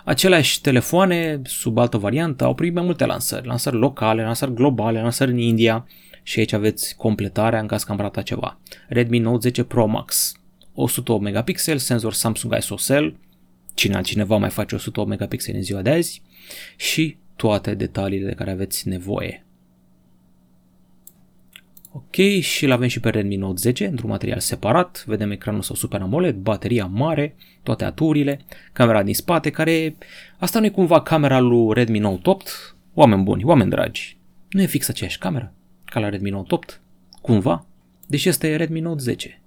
Aceleași 0.06 0.62
telefoane, 0.62 1.42
sub 1.44 1.78
altă 1.78 1.98
variantă, 1.98 2.44
au 2.44 2.54
primit 2.54 2.74
mai 2.74 2.84
multe 2.84 3.06
lansări. 3.06 3.48
Lansări 3.48 3.76
locale, 3.76 4.24
lansări 4.24 4.54
globale, 4.54 5.02
lansări 5.02 5.32
în 5.32 5.38
India 5.38 5.88
și 6.24 6.40
aici 6.40 6.54
aveți 6.54 6.96
completarea 6.96 7.60
în 7.60 7.68
caz 7.68 7.84
că 7.84 7.92
am 7.92 7.98
ratat 7.98 8.24
ceva. 8.24 8.60
Redmi 8.88 9.20
Note 9.20 9.40
10 9.48 9.64
Pro 9.64 9.86
Max, 9.86 10.34
108 10.74 11.22
megapixel, 11.22 11.78
senzor 11.78 12.14
Samsung 12.14 12.56
ISOCELL, 12.58 13.16
cine 13.74 13.96
altcineva 13.96 14.38
mai 14.38 14.50
face 14.50 14.76
108 14.76 15.10
megapixeli 15.10 15.58
în 15.58 15.64
ziua 15.64 15.82
de 15.82 15.90
azi 15.90 16.22
și 16.78 17.18
toate 17.36 17.76
detaliile 17.76 18.28
de 18.28 18.34
care 18.34 18.52
aveți 18.52 18.88
nevoie. 18.88 19.46
Ok, 21.94 22.16
și 22.40 22.66
l 22.66 22.72
avem 22.72 22.88
și 22.88 23.00
pe 23.00 23.10
Redmi 23.10 23.36
Note 23.36 23.62
10 23.62 23.86
într-un 23.86 24.10
material 24.10 24.40
separat, 24.40 25.04
vedem 25.06 25.32
ecranul 25.32 25.62
sau 25.62 25.76
Super 25.76 26.02
AMOLED, 26.02 26.36
bateria 26.36 26.86
mare, 26.86 27.36
toate 27.64 27.84
aturile, 27.84 28.40
camera 28.74 29.04
din 29.04 29.14
spate, 29.14 29.50
care 29.50 29.96
asta 30.38 30.60
nu 30.60 30.66
e 30.66 30.70
cumva 30.70 31.02
camera 31.02 31.40
lui 31.40 31.74
Redmi 31.74 32.00
Note 32.00 32.30
8? 32.30 32.76
Oameni 32.94 33.24
buni, 33.24 33.44
oameni 33.44 33.70
dragi, 33.70 34.18
nu 34.50 34.62
e 34.62 34.66
fix 34.66 34.90
aceeași 34.90 35.18
cameră 35.18 35.54
ca 35.86 36.00
la 36.00 36.10
Redmi 36.10 36.30
Note 36.30 36.54
8? 36.54 36.82
Cumva? 37.22 37.66
Deși 38.08 38.28
asta 38.28 38.48
e 38.48 38.56
Redmi 38.56 38.80
Note 38.80 39.02
10. 39.02 39.41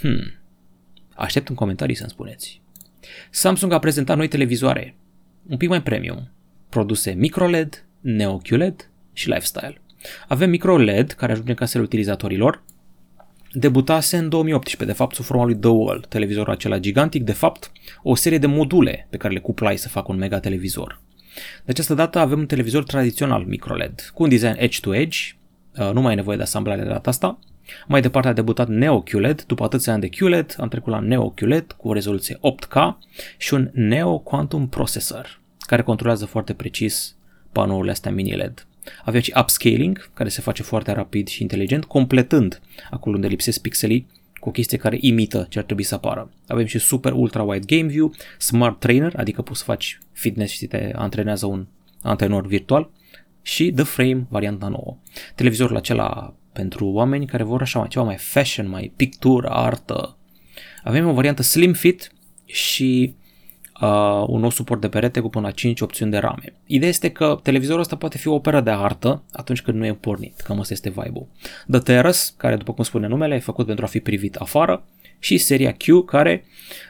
Hmm. 0.00 0.32
Aștept 1.14 1.48
în 1.48 1.54
comentarii 1.54 1.94
să-mi 1.94 2.10
spuneți. 2.10 2.60
Samsung 3.30 3.72
a 3.72 3.78
prezentat 3.78 4.16
noi 4.16 4.28
televizoare, 4.28 4.96
un 5.48 5.56
pic 5.56 5.68
mai 5.68 5.82
premium, 5.82 6.30
produse 6.68 7.10
microLED, 7.10 7.86
Neo 8.00 8.36
QLED 8.36 8.90
și 9.12 9.28
Lifestyle. 9.28 9.80
Avem 10.28 10.50
microLED 10.50 11.12
care 11.12 11.32
ajunge 11.32 11.50
în 11.50 11.56
casele 11.56 11.82
utilizatorilor. 11.82 12.62
Debutase 13.52 14.16
în 14.16 14.28
2018, 14.28 14.84
de 14.84 14.92
fapt, 14.92 15.14
sub 15.14 15.24
forma 15.24 15.44
lui 15.44 15.56
The 15.56 15.70
Wall, 15.70 16.04
televizorul 16.08 16.52
acela 16.52 16.78
gigantic, 16.78 17.22
de 17.22 17.32
fapt, 17.32 17.72
o 18.02 18.14
serie 18.14 18.38
de 18.38 18.46
module 18.46 19.06
pe 19.10 19.16
care 19.16 19.32
le 19.32 19.40
cuplai 19.40 19.76
să 19.76 19.88
facă 19.88 20.12
un 20.12 20.18
mega 20.18 20.40
televizor. 20.40 21.00
De 21.64 21.70
această 21.70 21.94
dată 21.94 22.18
avem 22.18 22.38
un 22.38 22.46
televizor 22.46 22.84
tradițional 22.84 23.44
microLED, 23.44 24.10
cu 24.14 24.22
un 24.22 24.28
design 24.28 24.56
edge-to-edge, 24.58 25.18
uh, 25.78 25.90
nu 25.92 26.00
mai 26.00 26.12
e 26.12 26.16
nevoie 26.16 26.36
de 26.36 26.42
asamblare 26.42 26.82
de 26.82 26.88
data 26.88 27.10
asta. 27.10 27.38
Mai 27.86 28.00
departe 28.00 28.28
a 28.28 28.32
debutat 28.32 28.68
Neo 28.68 29.00
QLED, 29.00 29.42
după 29.42 29.64
atâția 29.64 29.92
ani 29.92 30.00
de 30.00 30.08
QLED 30.08 30.56
am 30.58 30.68
trecut 30.68 30.92
la 30.92 30.98
Neo 31.00 31.30
QLED 31.30 31.72
cu 31.72 31.88
o 31.88 31.92
rezoluție 31.92 32.36
8K 32.36 32.96
și 33.36 33.54
un 33.54 33.70
Neo 33.72 34.18
Quantum 34.18 34.68
Processor, 34.68 35.40
care 35.58 35.82
controlează 35.82 36.26
foarte 36.26 36.52
precis 36.52 37.16
panourile 37.52 37.90
astea 37.90 38.10
mini 38.10 38.36
LED. 38.36 38.66
Avem 39.04 39.20
și 39.20 39.32
upscaling, 39.40 40.10
care 40.14 40.28
se 40.28 40.40
face 40.40 40.62
foarte 40.62 40.92
rapid 40.92 41.28
și 41.28 41.42
inteligent, 41.42 41.84
completând 41.84 42.60
acolo 42.90 43.14
unde 43.14 43.26
lipsesc 43.26 43.60
pixelii 43.60 44.06
cu 44.40 44.48
o 44.48 44.52
chestie 44.52 44.78
care 44.78 44.96
imită 45.00 45.46
ce 45.50 45.58
ar 45.58 45.64
trebui 45.64 45.82
să 45.82 45.94
apară. 45.94 46.32
Avem 46.46 46.66
și 46.66 46.78
super 46.78 47.12
ultra 47.12 47.42
wide 47.42 47.76
game 47.76 47.88
view, 47.88 48.12
smart 48.38 48.78
trainer, 48.78 49.12
adică 49.16 49.42
poți 49.42 49.58
să 49.58 49.64
faci 49.64 49.98
fitness 50.12 50.52
și 50.52 50.66
te 50.66 50.90
antrenează 50.94 51.46
un 51.46 51.66
antrenor 52.02 52.46
virtual 52.46 52.90
și 53.42 53.72
The 53.72 53.84
Frame, 53.84 54.26
varianta 54.28 54.68
nouă. 54.68 54.96
Televizorul 55.34 55.76
acela 55.76 56.34
pentru 56.58 56.86
oameni 56.86 57.26
care 57.26 57.42
vor 57.42 57.60
așa 57.60 57.86
ceva 57.86 58.04
mai 58.04 58.16
fashion, 58.16 58.68
mai 58.68 58.92
pictură, 58.96 59.48
artă. 59.48 60.16
Avem 60.82 61.08
o 61.08 61.12
variantă 61.12 61.42
slim 61.42 61.72
fit 61.72 62.12
și 62.44 63.14
uh, 63.80 64.24
un 64.26 64.40
nou 64.40 64.50
suport 64.50 64.80
de 64.80 64.88
perete 64.88 65.20
cu 65.20 65.28
până 65.28 65.46
la 65.46 65.52
5 65.52 65.80
opțiuni 65.80 66.10
de 66.10 66.16
rame. 66.16 66.52
Ideea 66.66 66.90
este 66.90 67.10
că 67.10 67.38
televizorul 67.42 67.80
ăsta 67.80 67.96
poate 67.96 68.18
fi 68.18 68.28
o 68.28 68.34
operă 68.34 68.60
de 68.60 68.70
artă 68.70 69.22
atunci 69.32 69.62
când 69.62 69.78
nu 69.78 69.86
e 69.86 69.94
pornit, 69.94 70.40
cam 70.40 70.60
asta 70.60 70.72
este 70.72 70.88
vibe-ul. 70.88 71.26
The 71.70 71.78
Terrace, 71.80 72.18
care 72.36 72.56
după 72.56 72.72
cum 72.72 72.84
spune 72.84 73.06
numele, 73.06 73.34
e 73.34 73.38
făcut 73.38 73.66
pentru 73.66 73.84
a 73.84 73.88
fi 73.88 74.00
privit 74.00 74.36
afară, 74.36 74.84
și 75.18 75.38
seria 75.38 75.72
Q, 75.72 75.86
care 76.06 76.44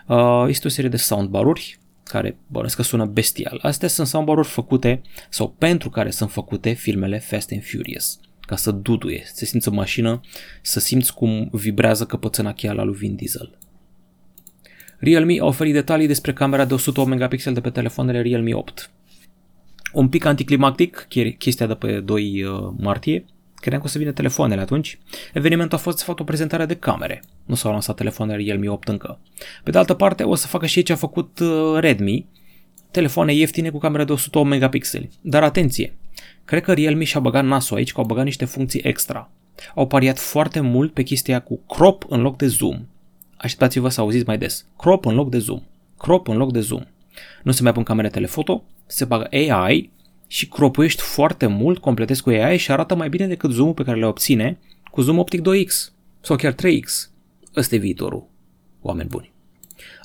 uh, 0.07 0.45
este 0.47 0.67
o 0.67 0.71
serie 0.71 0.91
de 0.91 0.97
soundbar-uri 0.97 1.79
care 2.05 2.37
bănesc 2.47 2.77
că 2.77 2.83
sună 2.83 3.05
bestial. 3.05 3.59
Astea 3.63 3.89
sunt 3.89 4.07
soundbar-uri 4.07 4.49
făcute 4.49 5.03
sau 5.29 5.55
pentru 5.59 5.91
care 5.91 6.11
sunt 6.11 6.31
făcute 6.31 6.73
filmele 6.73 7.19
Fast 7.19 7.53
and 7.53 7.65
Furious 7.65 8.19
ca 8.49 8.57
să 8.57 8.71
duduie, 8.71 9.23
să 9.25 9.45
simți 9.45 9.69
în 9.69 9.75
mașină, 9.75 10.21
să 10.63 10.81
simți 10.81 11.15
cum 11.15 11.49
vibrează 11.53 12.07
căpățâna 12.07 12.53
cheia 12.53 12.73
la 12.73 12.83
lui 12.83 12.95
Vin 12.95 13.15
Diesel. 13.15 13.59
Realme 14.99 15.41
a 15.41 15.45
oferit 15.45 15.73
detalii 15.73 16.07
despre 16.07 16.33
camera 16.33 16.65
de 16.65 16.75
108 16.75 17.09
megapixel 17.09 17.53
de 17.53 17.61
pe 17.61 17.71
telefoanele 17.71 18.23
Realme 18.23 18.55
8. 18.55 18.91
Un 19.93 20.09
pic 20.09 20.25
anticlimactic, 20.25 21.07
chestia 21.39 21.67
de 21.67 21.75
pe 21.75 22.01
2 22.01 22.43
uh, 22.43 22.73
martie, 22.79 23.25
credeam 23.55 23.81
că 23.81 23.87
o 23.87 23.91
să 23.91 23.99
vină 23.99 24.13
telefoanele 24.13 24.61
atunci. 24.61 24.99
Evenimentul 25.33 25.79
a 25.79 25.81
fost 25.81 25.97
de 25.97 26.03
fapt 26.05 26.21
o 26.21 26.25
prezentare 26.25 26.67
de 26.67 26.77
camere. 26.77 27.23
Nu 27.45 27.55
s-au 27.55 27.73
lansat 27.73 27.97
telefoanele 27.97 28.45
Realme 28.45 28.69
8 28.69 28.89
încă. 28.89 29.21
Pe 29.65 29.71
de 29.71 29.79
altă 29.79 29.95
parte, 29.95 30.23
o 30.23 30.35
să 30.35 30.47
facă 30.47 30.67
și 30.67 30.83
ce 30.83 30.93
a 30.93 30.97
făcut 30.97 31.39
uh, 31.39 31.79
Redmi, 31.81 32.27
telefoane 32.91 33.35
ieftine 33.35 33.71
cu 33.71 33.79
camera 33.79 34.05
de 34.05 34.13
108 34.13 34.49
megapixeli. 34.49 35.11
Dar 35.21 35.43
atenție, 35.43 35.97
cred 36.49 36.63
că 36.63 36.73
Realme 36.73 37.05
și-a 37.05 37.21
băgat 37.21 37.45
nasul 37.45 37.77
aici, 37.77 37.93
că 37.93 38.01
au 38.01 38.07
băgat 38.07 38.25
niște 38.25 38.45
funcții 38.45 38.81
extra. 38.85 39.31
Au 39.75 39.87
pariat 39.87 40.19
foarte 40.19 40.61
mult 40.61 40.93
pe 40.93 41.03
chestia 41.03 41.41
cu 41.41 41.61
crop 41.67 42.05
în 42.09 42.21
loc 42.21 42.37
de 42.37 42.47
zoom 42.47 42.87
așteptați-vă 43.39 43.89
să 43.89 44.01
auziți 44.01 44.27
mai 44.27 44.39
des. 44.39 44.67
Crop 44.79 45.07
în 45.07 45.15
loc 45.15 45.31
de 45.31 45.39
zoom. 45.39 45.63
Crop 45.99 46.29
în 46.29 46.37
loc 46.37 46.53
de 46.53 46.61
zoom. 46.61 46.83
Nu 47.43 47.53
se 47.53 47.63
mai 47.63 47.73
pun 47.73 47.83
camere 47.83 48.09
telefoto, 48.09 48.65
se 48.87 49.05
bagă 49.05 49.27
AI 49.31 49.91
și 50.27 50.49
cropuiești 50.49 51.03
foarte 51.03 51.47
mult, 51.47 51.79
completezi 51.79 52.23
cu 52.23 52.31
AI 52.31 52.57
și 52.57 52.71
arată 52.71 52.95
mai 52.95 53.09
bine 53.09 53.27
decât 53.27 53.51
zoom 53.51 53.75
pe 53.75 53.83
care 53.83 53.99
le 53.99 54.07
obține 54.07 54.59
cu 54.91 55.01
zoom 55.01 55.19
optic 55.19 55.41
2X 55.41 55.93
sau 56.21 56.37
chiar 56.37 56.53
3X. 56.53 57.11
Ăsta 57.57 57.75
e 57.75 57.79
viitorul, 57.79 58.27
oameni 58.81 59.09
buni. 59.09 59.33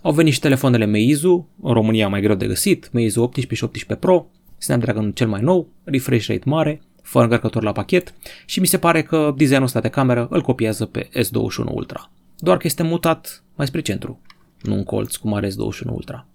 Au 0.02 0.12
venit 0.12 0.34
și 0.34 0.40
telefoanele 0.40 0.86
Meizu, 0.86 1.48
în 1.62 1.74
România 1.74 2.08
mai 2.08 2.22
greu 2.22 2.36
de 2.36 2.48
găsit, 2.48 2.90
Meizu 2.92 3.22
18 3.22 3.56
și 3.56 3.64
18 3.64 4.06
Pro, 4.06 4.28
Snapdragon 4.58 5.12
cel 5.12 5.28
mai 5.28 5.42
nou, 5.42 5.70
refresh 5.84 6.28
rate 6.28 6.50
mare, 6.50 6.82
fără 7.02 7.24
încărcător 7.24 7.64
la 7.64 7.72
pachet 7.72 8.14
și 8.46 8.60
mi 8.60 8.68
se 8.68 8.78
pare 8.78 9.04
că 9.04 9.34
designul 9.38 9.64
ăsta 9.64 9.80
de 9.80 9.90
cameră 9.90 10.28
îl 10.30 10.42
copiază 10.42 10.86
pe 10.86 11.10
S21 11.10 11.66
Ultra 11.66 12.12
doar 12.44 12.58
că 12.58 12.68
este 12.68 12.84
mutat 12.84 13.44
mai 13.56 13.68
spre 13.68 13.82
centru, 13.82 14.22
nu 14.62 14.74
în 14.74 14.84
colț 14.84 15.16
cum 15.16 15.34
are 15.34 15.48
S21 15.48 15.86
Ultra. 15.86 16.28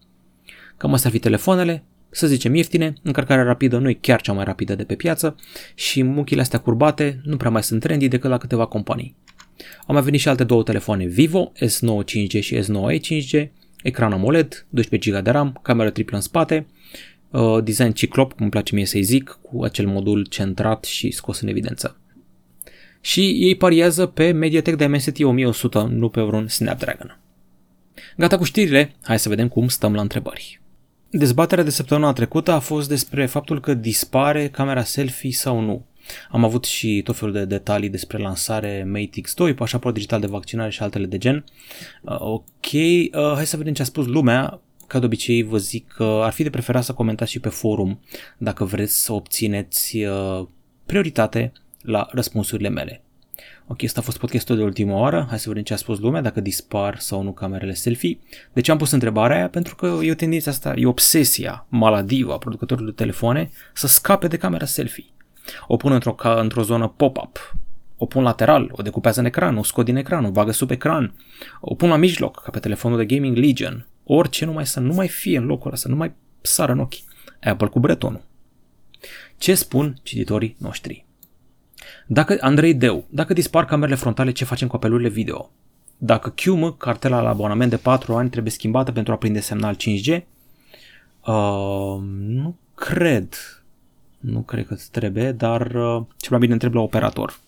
Cam 0.77 0.93
astea 0.93 1.11
ar 1.11 1.17
fi 1.17 1.23
telefoanele, 1.23 1.85
să 2.11 2.27
zicem 2.27 2.55
ieftine, 2.55 2.93
încărcarea 3.03 3.45
rapidă 3.45 3.79
nu 3.79 3.89
e 3.89 3.93
chiar 3.93 4.21
cea 4.21 4.33
mai 4.33 4.45
rapidă 4.45 4.75
de 4.75 4.85
pe 4.85 4.95
piață 4.95 5.37
și 5.75 6.03
muchile 6.03 6.41
astea 6.41 6.59
curbate 6.59 7.21
nu 7.25 7.37
prea 7.37 7.51
mai 7.51 7.63
sunt 7.63 7.81
trendy 7.81 8.09
decât 8.09 8.31
la 8.31 8.39
câteva 8.39 8.67
companii. 8.67 9.17
Au 9.87 9.95
mai 9.95 10.03
venit 10.03 10.21
și 10.21 10.29
alte 10.29 10.45
două 10.45 10.63
telefoane 10.63 11.07
Vivo, 11.07 11.53
S9 11.65 12.05
5G 12.05 12.41
și 12.41 12.59
S9e 12.59 13.01
5G, 13.01 13.49
ecran 13.83 14.13
AMOLED, 14.13 14.67
12 14.69 15.11
GB 15.11 15.25
de 15.25 15.31
RAM, 15.31 15.59
cameră 15.63 15.91
triplă 15.91 16.17
în 16.17 16.23
spate, 16.23 16.67
uh, 17.31 17.63
design 17.65 17.91
ciclop, 17.91 18.29
cum 18.33 18.41
îmi 18.41 18.51
place 18.51 18.75
mie 18.75 18.87
să-i 18.87 19.03
zic, 19.03 19.39
cu 19.43 19.63
acel 19.63 19.87
modul 19.87 20.25
centrat 20.25 20.85
și 20.85 21.11
scos 21.11 21.41
în 21.41 21.49
evidență 21.49 21.97
și 23.01 23.21
ei 23.21 23.55
pariază 23.55 24.07
pe 24.07 24.31
Mediatek 24.33 24.77
Dimensity 24.77 25.25
1100, 25.25 25.79
nu 25.91 26.09
pe 26.09 26.21
vreun 26.21 26.49
Snapdragon. 26.49 27.19
Gata 28.17 28.37
cu 28.37 28.45
știrile, 28.45 28.95
hai 29.03 29.19
să 29.19 29.29
vedem 29.29 29.49
cum 29.49 29.69
stăm 29.69 29.95
la 29.95 30.01
întrebări. 30.01 30.61
Dezbaterea 31.11 31.65
de 31.65 31.71
săptămâna 31.71 32.13
trecută 32.13 32.51
a 32.51 32.59
fost 32.59 32.89
despre 32.89 33.27
faptul 33.27 33.61
că 33.61 33.75
dispare 33.75 34.49
camera 34.49 34.83
selfie 34.83 35.33
sau 35.33 35.61
nu. 35.61 35.87
Am 36.31 36.45
avut 36.45 36.65
și 36.65 37.01
tot 37.05 37.17
felul 37.17 37.35
de 37.35 37.45
detalii 37.45 37.89
despre 37.89 38.19
lansare 38.19 38.85
Mate 38.85 39.21
X2, 39.21 39.55
pașaport 39.55 39.95
digital 39.95 40.21
de 40.21 40.27
vaccinare 40.27 40.71
și 40.71 40.83
altele 40.83 41.07
de 41.07 41.19
gen. 41.19 41.45
Uh, 42.03 42.17
ok, 42.21 42.73
uh, 42.73 43.33
hai 43.35 43.47
să 43.47 43.57
vedem 43.57 43.73
ce 43.73 43.83
a 43.83 43.85
spus 43.85 44.07
lumea. 44.07 44.61
Ca 44.89 44.99
de 44.99 45.05
obicei 45.05 45.43
vă 45.43 45.59
zic 45.59 45.89
că 45.89 46.21
ar 46.23 46.33
fi 46.33 46.43
de 46.43 46.51
preferat 46.51 46.85
să 46.85 46.93
comentați 46.93 47.31
și 47.31 47.41
pe 47.41 47.49
forum 47.49 48.01
dacă 48.39 48.65
vreți 48.65 49.05
să 49.05 49.13
obțineți 49.13 49.97
uh, 49.97 50.47
prioritate 50.87 51.53
la 51.83 52.09
răspunsurile 52.11 52.69
mele. 52.69 53.03
Ok, 53.67 53.83
asta 53.83 54.01
a 54.01 54.03
fost 54.03 54.19
podcastul 54.19 54.57
de 54.57 54.63
ultima 54.63 54.99
oară. 54.99 55.27
Hai 55.29 55.39
să 55.39 55.49
vedem 55.49 55.63
ce 55.63 55.73
a 55.73 55.77
spus 55.77 55.99
lumea, 55.99 56.21
dacă 56.21 56.41
dispar 56.41 56.99
sau 56.99 57.23
nu 57.23 57.33
camerele 57.33 57.75
selfie. 57.75 58.19
De 58.53 58.61
ce 58.61 58.71
am 58.71 58.79
pus 58.79 58.91
întrebarea 58.91 59.37
aia? 59.37 59.49
Pentru 59.49 59.75
că 59.75 59.99
e 60.03 60.11
o 60.11 60.15
tendință 60.15 60.49
asta, 60.49 60.73
e 60.77 60.87
obsesia 60.87 61.67
maladivă 61.69 62.33
a 62.33 62.39
producătorilor 62.39 62.91
de 62.91 62.95
telefoane 62.95 63.51
să 63.75 63.87
scape 63.87 64.27
de 64.27 64.37
camera 64.37 64.65
selfie. 64.65 65.05
O 65.67 65.77
pun 65.77 65.93
într-o, 65.93 66.15
ca, 66.15 66.41
într-o 66.41 66.63
zonă 66.63 66.95
pop-up, 66.97 67.57
o 67.97 68.07
pun 68.07 68.23
lateral, 68.23 68.69
o 68.73 68.83
decupează 68.83 69.21
în 69.21 69.27
ecran, 69.27 69.57
o 69.57 69.63
scot 69.63 69.85
din 69.85 69.97
ecran, 69.97 70.25
o 70.25 70.31
bagă 70.31 70.53
sub 70.53 70.71
ecran, 70.71 71.15
o 71.61 71.75
pun 71.75 71.89
la 71.89 71.97
mijloc, 71.97 72.43
ca 72.43 72.51
pe 72.51 72.59
telefonul 72.59 72.99
de 72.99 73.07
gaming 73.07 73.37
Legion. 73.37 73.87
Orice 74.11 74.45
numai 74.45 74.67
să 74.67 74.81
nu 74.81 74.95
mai 74.95 75.09
fie 75.09 75.39
în 75.39 75.45
locul 75.45 75.67
ăla, 75.67 75.77
să 75.77 75.89
nu 75.89 75.97
mai 75.97 76.13
sară 76.41 76.73
în 76.73 76.79
ochi. 76.79 76.95
Apple 77.43 77.67
cu 77.67 77.81
bretonul. 77.81 78.23
Ce 79.39 79.55
spun 79.55 79.97
cititorii 80.03 80.57
noștri? 80.59 81.05
Dacă, 82.07 82.37
Andrei 82.41 82.75
Deu, 82.75 83.05
dacă 83.09 83.33
dispar 83.33 83.65
camerele 83.65 83.97
frontale, 83.97 84.33
ce 84.33 84.45
facem 84.45 84.69
cu 84.69 84.77
apelurile 84.77 85.09
video? 85.09 85.51
Dacă 85.99 86.31
QM, 86.31 86.77
cartela 86.77 87.21
la 87.21 87.29
abonament 87.29 87.71
de 87.71 87.77
4 87.77 88.15
ani, 88.15 88.31
trebuie 88.31 88.53
schimbată 88.53 88.93
pentru 88.93 89.13
a 89.13 89.17
prinde 89.17 89.41
semnal 89.41 89.77
5G? 89.77 90.21
Uh, 91.27 91.99
nu 92.19 92.57
cred. 92.75 93.35
Nu 94.19 94.41
cred 94.41 94.67
că 94.67 94.77
trebuie, 94.91 95.33
dar 95.33 95.61
uh, 95.61 96.03
cel 96.17 96.31
mai 96.31 96.39
bine 96.39 96.53
întreb 96.53 96.75
la 96.75 96.81
operator. 96.81 97.39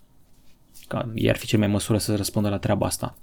Ca 0.89 1.11
ei 1.15 1.29
ar 1.29 1.37
fi 1.37 1.47
cel 1.47 1.59
mai 1.59 1.69
măsură 1.69 1.99
să 1.99 2.17
răspundă 2.17 2.49
la 2.49 2.59
treaba 2.59 2.87
asta. 2.87 3.17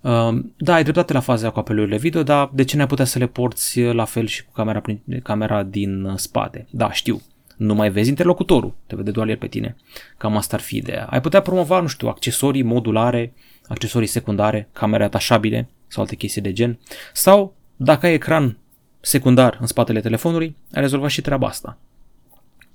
Uh, 0.00 0.38
da, 0.56 0.74
ai 0.74 0.82
dreptate 0.82 1.12
la 1.12 1.20
faza 1.20 1.50
cu 1.50 1.58
apelurile 1.58 1.96
video, 1.96 2.22
dar 2.22 2.50
de 2.52 2.64
ce 2.64 2.76
ne-ai 2.76 2.88
putea 2.88 3.04
să 3.04 3.18
le 3.18 3.26
porți 3.26 3.80
la 3.80 4.04
fel 4.04 4.26
și 4.26 4.44
cu 4.44 4.52
camera, 4.52 4.82
camera 5.22 5.62
din 5.62 6.12
spate? 6.16 6.66
Da, 6.70 6.92
știu 6.92 7.22
nu 7.58 7.74
mai 7.74 7.90
vezi 7.90 8.08
interlocutorul, 8.08 8.74
te 8.86 8.96
vede 8.96 9.10
doar 9.10 9.28
el 9.28 9.36
pe 9.36 9.46
tine. 9.46 9.76
Cam 10.16 10.36
asta 10.36 10.56
ar 10.56 10.62
fi 10.62 10.76
ideea. 10.76 11.04
Ai 11.04 11.20
putea 11.20 11.40
promova, 11.40 11.80
nu 11.80 11.86
știu, 11.86 12.08
accesorii 12.08 12.62
modulare, 12.62 13.32
accesorii 13.68 14.08
secundare, 14.08 14.68
camere 14.72 15.04
atașabile 15.04 15.68
sau 15.86 16.02
alte 16.02 16.16
chestii 16.16 16.42
de 16.42 16.52
gen. 16.52 16.78
Sau, 17.12 17.54
dacă 17.76 18.06
ai 18.06 18.12
ecran 18.12 18.56
secundar 19.00 19.56
în 19.60 19.66
spatele 19.66 20.00
telefonului, 20.00 20.56
ai 20.72 20.80
rezolvat 20.80 21.10
și 21.10 21.20
treaba 21.20 21.46
asta. 21.46 21.78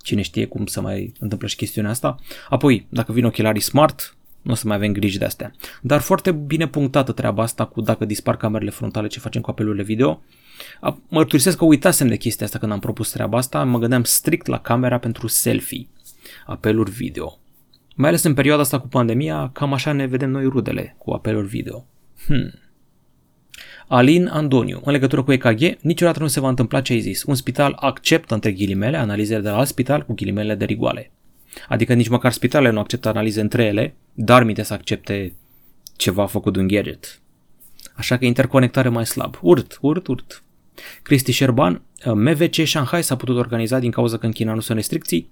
Cine 0.01 0.21
știe 0.21 0.45
cum 0.45 0.65
să 0.65 0.81
mai 0.81 1.13
întâmplă 1.19 1.47
și 1.47 1.55
chestiunea 1.55 1.91
asta. 1.91 2.19
Apoi, 2.49 2.85
dacă 2.89 3.11
vin 3.11 3.25
ochelarii 3.25 3.61
smart, 3.61 4.15
nu 4.43 4.51
o 4.51 4.55
să 4.55 4.67
mai 4.67 4.75
avem 4.75 4.91
griji 4.91 5.17
de 5.17 5.25
astea. 5.25 5.51
Dar 5.81 6.01
foarte 6.01 6.31
bine 6.31 6.67
punctată 6.67 7.11
treaba 7.11 7.43
asta 7.43 7.65
cu 7.65 7.81
dacă 7.81 8.05
dispar 8.05 8.37
camerele 8.37 8.69
frontale, 8.69 9.07
ce 9.07 9.19
facem 9.19 9.41
cu 9.41 9.49
apelurile 9.49 9.83
video. 9.83 10.21
Mărturisesc 11.07 11.57
că 11.57 11.65
uitasem 11.65 12.07
de 12.07 12.17
chestia 12.17 12.45
asta 12.45 12.57
când 12.57 12.71
am 12.71 12.79
propus 12.79 13.11
treaba 13.11 13.37
asta, 13.37 13.63
mă 13.63 13.79
gândeam 13.79 14.03
strict 14.03 14.47
la 14.47 14.59
camera 14.59 14.97
pentru 14.97 15.27
selfie, 15.27 15.87
apeluri 16.45 16.91
video. 16.91 17.37
Mai 17.95 18.09
ales 18.09 18.23
în 18.23 18.33
perioada 18.33 18.61
asta 18.61 18.79
cu 18.79 18.87
pandemia, 18.87 19.49
cam 19.53 19.73
așa 19.73 19.91
ne 19.91 20.05
vedem 20.05 20.29
noi 20.29 20.45
rudele 20.45 20.95
cu 20.97 21.11
apeluri 21.11 21.47
video. 21.47 21.85
Hmm. 22.25 22.53
Alin 23.87 24.27
Andoniu, 24.27 24.81
în 24.85 24.91
legătură 24.91 25.23
cu 25.23 25.31
EKG, 25.31 25.77
niciodată 25.81 26.19
nu 26.19 26.27
se 26.27 26.39
va 26.39 26.49
întâmpla 26.49 26.81
ce 26.81 26.93
ai 26.93 26.99
zis. 26.99 27.23
Un 27.23 27.35
spital 27.35 27.77
acceptă, 27.79 28.33
între 28.33 28.51
ghilimele, 28.51 28.97
analizele 28.97 29.41
de 29.41 29.49
la 29.49 29.57
alt 29.57 29.67
spital 29.67 30.05
cu 30.05 30.13
ghilimele 30.13 30.55
de 30.55 30.65
rigoale. 30.65 31.11
Adică 31.67 31.93
nici 31.93 32.07
măcar 32.07 32.31
spitalele 32.31 32.73
nu 32.73 32.79
acceptă 32.79 33.09
analize 33.09 33.41
între 33.41 33.63
ele, 33.63 33.95
dar 34.13 34.43
minte 34.43 34.63
să 34.63 34.73
accepte 34.73 35.33
ceva 35.95 36.25
făcut 36.25 36.53
de 36.53 36.59
un 36.59 36.67
gadget. 36.67 37.21
Așa 37.93 38.17
că 38.17 38.25
interconectare 38.25 38.89
mai 38.89 39.05
slab. 39.05 39.37
Urt, 39.41 39.77
urt, 39.81 40.07
urt. 40.07 40.43
Cristi 41.01 41.31
Șerban, 41.31 41.81
MVC 42.05 42.65
Shanghai 42.65 43.03
s-a 43.03 43.15
putut 43.15 43.37
organiza 43.37 43.79
din 43.79 43.91
cauza 43.91 44.17
că 44.17 44.25
în 44.25 44.31
China 44.31 44.53
nu 44.53 44.59
sunt 44.59 44.77
restricții, 44.77 45.29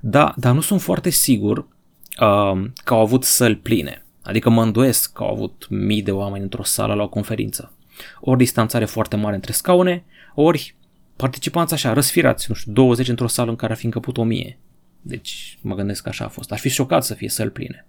da, 0.00 0.34
dar 0.36 0.54
nu 0.54 0.60
sunt 0.60 0.80
foarte 0.80 1.10
sigur 1.10 1.58
uh, 1.58 2.62
că 2.84 2.94
au 2.94 3.00
avut 3.00 3.24
săli 3.24 3.56
pline. 3.56 4.04
Adică 4.22 4.50
mă 4.50 4.62
îndoiesc 4.62 5.12
că 5.12 5.22
au 5.22 5.30
avut 5.30 5.66
mii 5.68 6.02
de 6.02 6.10
oameni 6.10 6.42
într-o 6.42 6.62
sală 6.62 6.94
la 6.94 7.02
o 7.02 7.08
conferință. 7.08 7.72
Ori 8.20 8.38
distanțare 8.38 8.84
foarte 8.84 9.16
mare 9.16 9.34
între 9.34 9.52
scaune, 9.52 10.04
ori 10.34 10.74
participanți 11.16 11.74
așa, 11.74 11.92
răsfirați, 11.92 12.46
nu 12.48 12.54
știu, 12.54 12.72
20 12.72 13.08
într-o 13.08 13.26
sală 13.26 13.50
în 13.50 13.56
care 13.56 13.72
ar 13.72 13.78
fi 13.78 13.84
încăput 13.84 14.16
1000. 14.16 14.58
Deci 15.02 15.58
mă 15.60 15.74
gândesc 15.74 16.02
că 16.02 16.08
așa 16.08 16.24
a 16.24 16.28
fost. 16.28 16.52
Aș 16.52 16.60
fi 16.60 16.68
șocat 16.68 17.04
să 17.04 17.14
fie 17.14 17.28
săli 17.28 17.50
pline. 17.50 17.86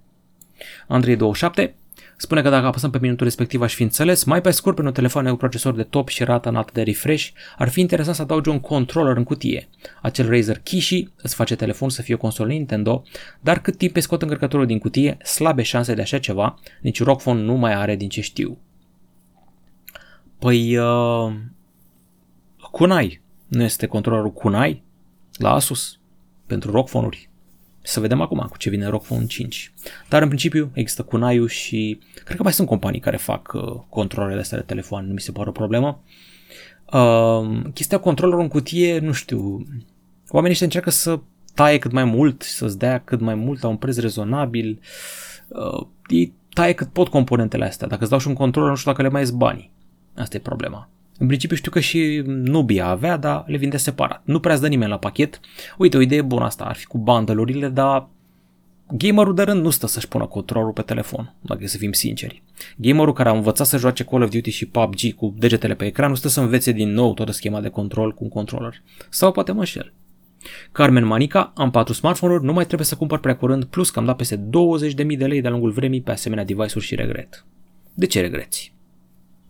Andrei 0.87 1.15
27, 1.15 1.75
Spune 2.21 2.41
că 2.41 2.49
dacă 2.49 2.65
apăsăm 2.65 2.89
pe 2.89 2.97
minutul 3.01 3.25
respectiv 3.25 3.61
aș 3.61 3.73
fi 3.73 3.83
înțeles, 3.83 4.23
mai 4.23 4.41
pe 4.41 4.51
scurt, 4.51 4.75
pe 4.75 4.81
un 4.81 4.91
telefon 4.91 5.29
cu 5.29 5.35
procesor 5.35 5.73
de 5.73 5.83
top 5.83 6.07
și 6.07 6.23
rată 6.23 6.49
înaltă 6.49 6.71
de 6.73 6.81
refresh, 6.81 7.29
ar 7.57 7.69
fi 7.69 7.79
interesant 7.79 8.15
să 8.15 8.21
adaugi 8.21 8.49
un 8.49 8.59
controller 8.59 9.17
în 9.17 9.23
cutie. 9.23 9.69
Acel 10.01 10.29
Razer 10.29 10.57
Kishi 10.57 11.07
îți 11.21 11.35
face 11.35 11.55
telefon 11.55 11.89
să 11.89 12.01
fie 12.01 12.13
o 12.13 12.17
consolă 12.17 12.49
Nintendo, 12.49 13.03
dar 13.39 13.61
cât 13.61 13.77
timp 13.77 13.93
pe 13.93 13.99
scot 13.99 14.21
încărcătorul 14.21 14.65
din 14.65 14.79
cutie, 14.79 15.17
slabe 15.23 15.61
șanse 15.61 15.93
de 15.93 16.01
așa 16.01 16.17
ceva, 16.17 16.59
nici 16.81 17.03
ROG 17.03 17.21
Phone 17.21 17.41
nu 17.41 17.53
mai 17.53 17.73
are 17.73 17.95
din 17.95 18.09
ce 18.09 18.21
știu. 18.21 18.57
Păi, 20.39 20.77
uh, 20.77 21.33
Kunai, 22.71 23.21
nu 23.47 23.63
este 23.63 23.85
controllerul 23.85 24.33
Kunai 24.33 24.83
la 25.37 25.53
Asus 25.53 25.99
pentru 26.51 26.71
ROG 26.71 26.87
Phone-uri. 26.89 27.29
Să 27.81 27.99
vedem 27.99 28.21
acum 28.21 28.47
cu 28.49 28.57
ce 28.57 28.69
vine 28.69 28.87
ROG 28.87 29.01
Phone 29.01 29.25
5. 29.25 29.73
Dar 30.09 30.21
în 30.21 30.27
principiu 30.27 30.71
există 30.73 31.03
Kunai 31.03 31.47
și 31.47 31.99
cred 32.23 32.37
că 32.37 32.43
mai 32.43 32.53
sunt 32.53 32.67
companii 32.67 32.99
care 32.99 33.17
fac 33.17 33.51
uh, 33.53 33.61
controlele 33.89 34.39
astea 34.39 34.57
de 34.57 34.63
telefon, 34.63 35.07
nu 35.07 35.13
mi 35.13 35.19
se 35.19 35.31
pare 35.31 35.49
o 35.49 35.51
problemă. 35.51 36.03
Uh, 36.93 37.61
chestia 37.73 37.99
controllerul 37.99 38.41
în 38.41 38.47
cutie, 38.47 38.99
nu 38.99 39.11
știu, 39.11 39.67
oamenii 40.29 40.51
ăștia 40.51 40.65
încearcă 40.65 40.89
să 40.89 41.19
taie 41.53 41.77
cât 41.77 41.91
mai 41.91 42.03
mult, 42.03 42.41
să-ți 42.41 42.77
dea 42.77 42.99
cât 42.99 43.19
mai 43.19 43.35
mult 43.35 43.61
la 43.61 43.69
un 43.69 43.77
preț 43.77 43.97
rezonabil. 43.97 44.79
Uh, 45.47 45.87
ei 46.07 46.33
taie 46.53 46.73
cât 46.73 46.87
pot 46.87 47.07
componentele 47.07 47.65
astea. 47.65 47.87
Dacă 47.87 48.01
îți 48.01 48.09
dau 48.09 48.19
și 48.19 48.27
un 48.27 48.33
controller, 48.33 48.69
nu 48.69 48.77
știu 48.77 48.91
dacă 48.91 49.03
le 49.03 49.09
mai 49.09 49.21
ies 49.21 49.31
banii. 49.31 49.71
Asta 50.15 50.37
e 50.37 50.39
problema. 50.39 50.89
În 51.21 51.27
principiu 51.27 51.55
știu 51.55 51.71
că 51.71 51.79
și 51.79 52.23
Nubia 52.25 52.87
avea, 52.87 53.17
dar 53.17 53.43
le 53.47 53.57
vinde 53.57 53.77
separat. 53.77 54.21
Nu 54.25 54.39
prea 54.39 54.57
dă 54.57 54.67
nimeni 54.67 54.89
la 54.89 54.97
pachet. 54.97 55.39
Uite, 55.77 55.97
o 55.97 56.01
idee 56.01 56.21
bună 56.21 56.45
asta 56.45 56.63
ar 56.63 56.75
fi 56.75 56.85
cu 56.85 56.97
bundle 56.97 57.69
dar 57.69 58.09
gamerul 58.91 59.35
de 59.35 59.41
rând 59.41 59.61
nu 59.61 59.69
stă 59.69 59.87
să-și 59.87 60.07
pună 60.07 60.25
controlul 60.25 60.71
pe 60.71 60.81
telefon, 60.81 61.35
dacă 61.41 61.67
să 61.67 61.77
fim 61.77 61.91
sinceri. 61.91 62.43
Gamerul 62.77 63.13
care 63.13 63.29
a 63.29 63.31
învățat 63.31 63.67
să 63.67 63.77
joace 63.77 64.03
Call 64.03 64.21
of 64.21 64.29
Duty 64.29 64.49
și 64.49 64.65
PUBG 64.65 65.13
cu 65.15 65.35
degetele 65.37 65.73
pe 65.73 65.85
ecran 65.85 66.09
nu 66.09 66.15
stă 66.15 66.27
să 66.27 66.41
învețe 66.41 66.71
din 66.71 66.91
nou 66.91 67.13
toată 67.13 67.31
schema 67.31 67.61
de 67.61 67.69
control 67.69 68.13
cu 68.13 68.23
un 68.23 68.29
controller. 68.29 68.81
Sau 69.09 69.31
poate 69.31 69.51
mă 69.51 69.59
înșel. 69.59 69.93
Carmen 70.71 71.05
Manica, 71.05 71.51
am 71.55 71.71
patru 71.71 71.93
smartphone-uri, 71.93 72.43
nu 72.43 72.53
mai 72.53 72.65
trebuie 72.65 72.87
să 72.87 72.95
cumpăr 72.95 73.19
prea 73.19 73.35
curând, 73.35 73.63
plus 73.63 73.89
că 73.89 73.99
am 73.99 74.05
dat 74.05 74.15
peste 74.15 74.35
20.000 74.37 75.17
de 75.17 75.25
lei 75.25 75.41
de-a 75.41 75.51
lungul 75.51 75.71
vremii 75.71 76.01
pe 76.01 76.11
asemenea 76.11 76.45
device-uri 76.45 76.85
și 76.85 76.95
regret. 76.95 77.45
De 77.93 78.05
ce 78.05 78.21
regreți? 78.21 78.73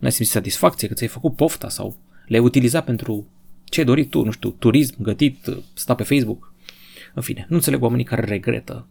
N-ai 0.02 0.12
simțit 0.12 0.34
satisfacție 0.34 0.88
că 0.88 0.94
ți-ai 0.94 1.10
făcut 1.10 1.36
pofta 1.36 1.70
sau 1.70 1.96
le-ai 2.28 2.44
utilizat 2.44 2.86
pentru 2.86 3.28
ce 3.64 3.80
ai 3.80 3.86
dorit 3.86 4.10
tu, 4.10 4.24
nu 4.24 4.32
știu, 4.32 4.50
turism, 4.50 4.96
gătit, 5.00 5.38
sta 5.74 5.96
pe 5.96 6.04
Facebook. 6.04 6.54
În 7.14 7.22
fine, 7.22 7.46
nu 7.50 7.56
înțeleg 7.56 7.82
oamenii 7.82 8.06
care 8.06 8.22
regretă. 8.22 8.88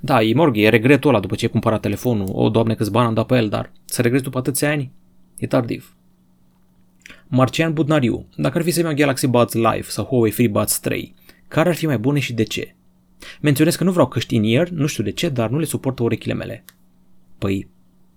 Da, 0.00 0.22
e 0.22 0.34
morghi, 0.34 0.62
e 0.62 0.68
regretul 0.68 1.10
ăla 1.10 1.20
după 1.20 1.34
ce 1.34 1.44
ai 1.44 1.50
cumpărat 1.50 1.80
telefonul. 1.80 2.28
O, 2.32 2.48
doamne, 2.48 2.74
câți 2.74 2.90
bani 2.90 3.06
am 3.06 3.14
dat 3.14 3.26
pe 3.26 3.36
el, 3.36 3.48
dar 3.48 3.72
să 3.84 4.02
regreți 4.02 4.24
după 4.24 4.38
atâția 4.38 4.70
ani? 4.70 4.92
E 5.36 5.46
tardiv. 5.46 5.96
Marcian 7.26 7.72
Budnariu, 7.72 8.26
dacă 8.36 8.58
ar 8.58 8.64
fi 8.64 8.70
să 8.70 8.80
iau 8.80 8.94
Galaxy 8.94 9.26
Buds 9.26 9.52
Live 9.52 9.86
sau 9.88 10.04
Huawei 10.04 10.30
FreeBuds 10.30 10.78
3, 10.78 11.14
care 11.48 11.68
ar 11.68 11.74
fi 11.74 11.86
mai 11.86 11.98
bune 11.98 12.18
și 12.18 12.32
de 12.32 12.42
ce? 12.42 12.74
Menționez 13.40 13.76
că 13.76 13.84
nu 13.84 13.92
vreau 13.92 14.08
căști 14.08 14.34
in 14.34 14.42
ear, 14.44 14.68
nu 14.68 14.86
știu 14.86 15.04
de 15.04 15.10
ce, 15.10 15.28
dar 15.28 15.50
nu 15.50 15.58
le 15.58 15.64
suportă 15.64 16.02
urechile 16.02 16.34
mele. 16.34 16.64
Păi, 17.38 17.68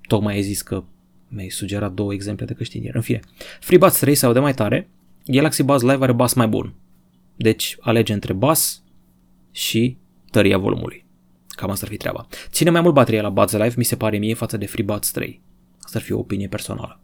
tocmai 0.07 0.33
ai 0.33 0.41
zis 0.41 0.61
că 0.61 0.83
mi-ai 1.27 1.49
sugerat 1.49 1.93
două 1.93 2.13
exemple 2.13 2.45
de 2.45 2.53
câștigiri. 2.53 2.95
În 2.95 3.01
fine, 3.01 3.19
FreeBuds 3.59 3.99
3 3.99 4.15
se 4.15 4.25
aude 4.25 4.39
mai 4.39 4.53
tare, 4.53 4.89
Galaxy 5.25 5.63
Buds 5.63 5.81
Live 5.81 6.03
are 6.03 6.11
bas 6.11 6.33
mai 6.33 6.47
bun. 6.47 6.73
Deci 7.35 7.77
alege 7.79 8.13
între 8.13 8.33
bas 8.33 8.83
și 9.51 9.97
tăria 10.31 10.57
volumului. 10.57 11.05
Cam 11.47 11.69
asta 11.69 11.85
ar 11.85 11.91
fi 11.91 11.97
treaba. 11.97 12.27
Ține 12.49 12.69
mai 12.69 12.81
mult 12.81 12.93
bateria 12.93 13.21
la 13.21 13.29
Buds 13.29 13.51
Live, 13.51 13.73
mi 13.77 13.83
se 13.83 13.95
pare 13.95 14.17
mie, 14.17 14.33
față 14.33 14.57
de 14.57 14.65
FreeBuds 14.65 15.11
3. 15.11 15.41
Asta 15.81 15.97
ar 15.97 16.03
fi 16.03 16.11
o 16.11 16.19
opinie 16.19 16.47
personală. 16.47 17.01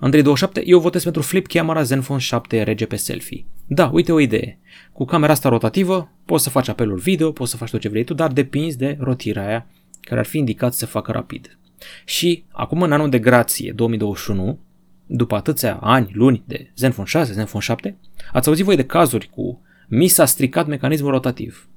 Andrei 0.00 0.22
27, 0.22 0.70
eu 0.70 0.80
votez 0.80 1.02
pentru 1.02 1.22
Flip 1.22 1.46
Camera 1.46 1.82
Zenfone 1.82 2.20
7 2.20 2.62
rege 2.62 2.86
pe 2.86 2.96
selfie. 2.96 3.46
Da, 3.66 3.90
uite 3.92 4.12
o 4.12 4.20
idee. 4.20 4.58
Cu 4.92 5.04
camera 5.04 5.32
asta 5.32 5.48
rotativă, 5.48 6.12
poți 6.24 6.42
să 6.42 6.50
faci 6.50 6.68
apeluri 6.68 7.02
video, 7.02 7.32
poți 7.32 7.50
să 7.50 7.56
faci 7.56 7.70
tot 7.70 7.80
ce 7.80 7.88
vrei 7.88 8.04
tu, 8.04 8.14
dar 8.14 8.32
depinzi 8.32 8.78
de 8.78 8.96
rotirea 9.00 9.46
aia, 9.46 9.66
care 10.00 10.20
ar 10.20 10.26
fi 10.26 10.38
indicat 10.38 10.72
să 10.72 10.78
se 10.78 10.86
facă 10.86 11.12
rapid. 11.12 11.58
Și 12.04 12.44
acum 12.52 12.82
în 12.82 12.92
anul 12.92 13.10
de 13.10 13.18
grație 13.18 13.72
2021, 13.72 14.58
după 15.06 15.34
atâția 15.34 15.74
ani, 15.74 16.10
luni 16.12 16.42
de 16.46 16.70
Zenfone 16.76 17.06
6, 17.06 17.32
Zenfone 17.32 17.62
7, 17.62 17.96
ați 18.32 18.48
auzit 18.48 18.64
voi 18.64 18.76
de 18.76 18.84
cazuri 18.84 19.30
cu 19.34 19.60
mi 19.88 20.08
s-a 20.08 20.24
stricat 20.24 20.66
mecanismul 20.66 21.10
rotativ. 21.10 21.68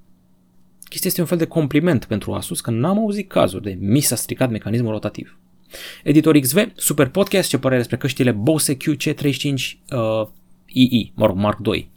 Chestia 0.83 1.09
este 1.09 1.21
un 1.21 1.27
fel 1.27 1.37
de 1.37 1.45
compliment 1.45 2.05
pentru 2.05 2.33
Asus 2.33 2.61
că 2.61 2.71
n-am 2.71 2.97
auzit 2.97 3.29
cazuri 3.29 3.63
de 3.63 3.77
mi 3.79 3.99
s-a 3.99 4.15
stricat 4.15 4.49
mecanismul 4.49 4.91
rotativ. 4.91 5.37
Editor 6.03 6.37
XV, 6.37 6.71
super 6.75 7.07
podcast, 7.07 7.49
ce 7.49 7.57
părere 7.57 7.79
despre 7.79 7.97
căștile 7.97 8.31
Bose 8.31 8.77
QC35 8.77 9.53
uh, 9.53 10.27
II, 10.65 11.11
mă 11.15 11.25
rog, 11.25 11.37
Mark 11.37 11.59
II. 11.73 11.91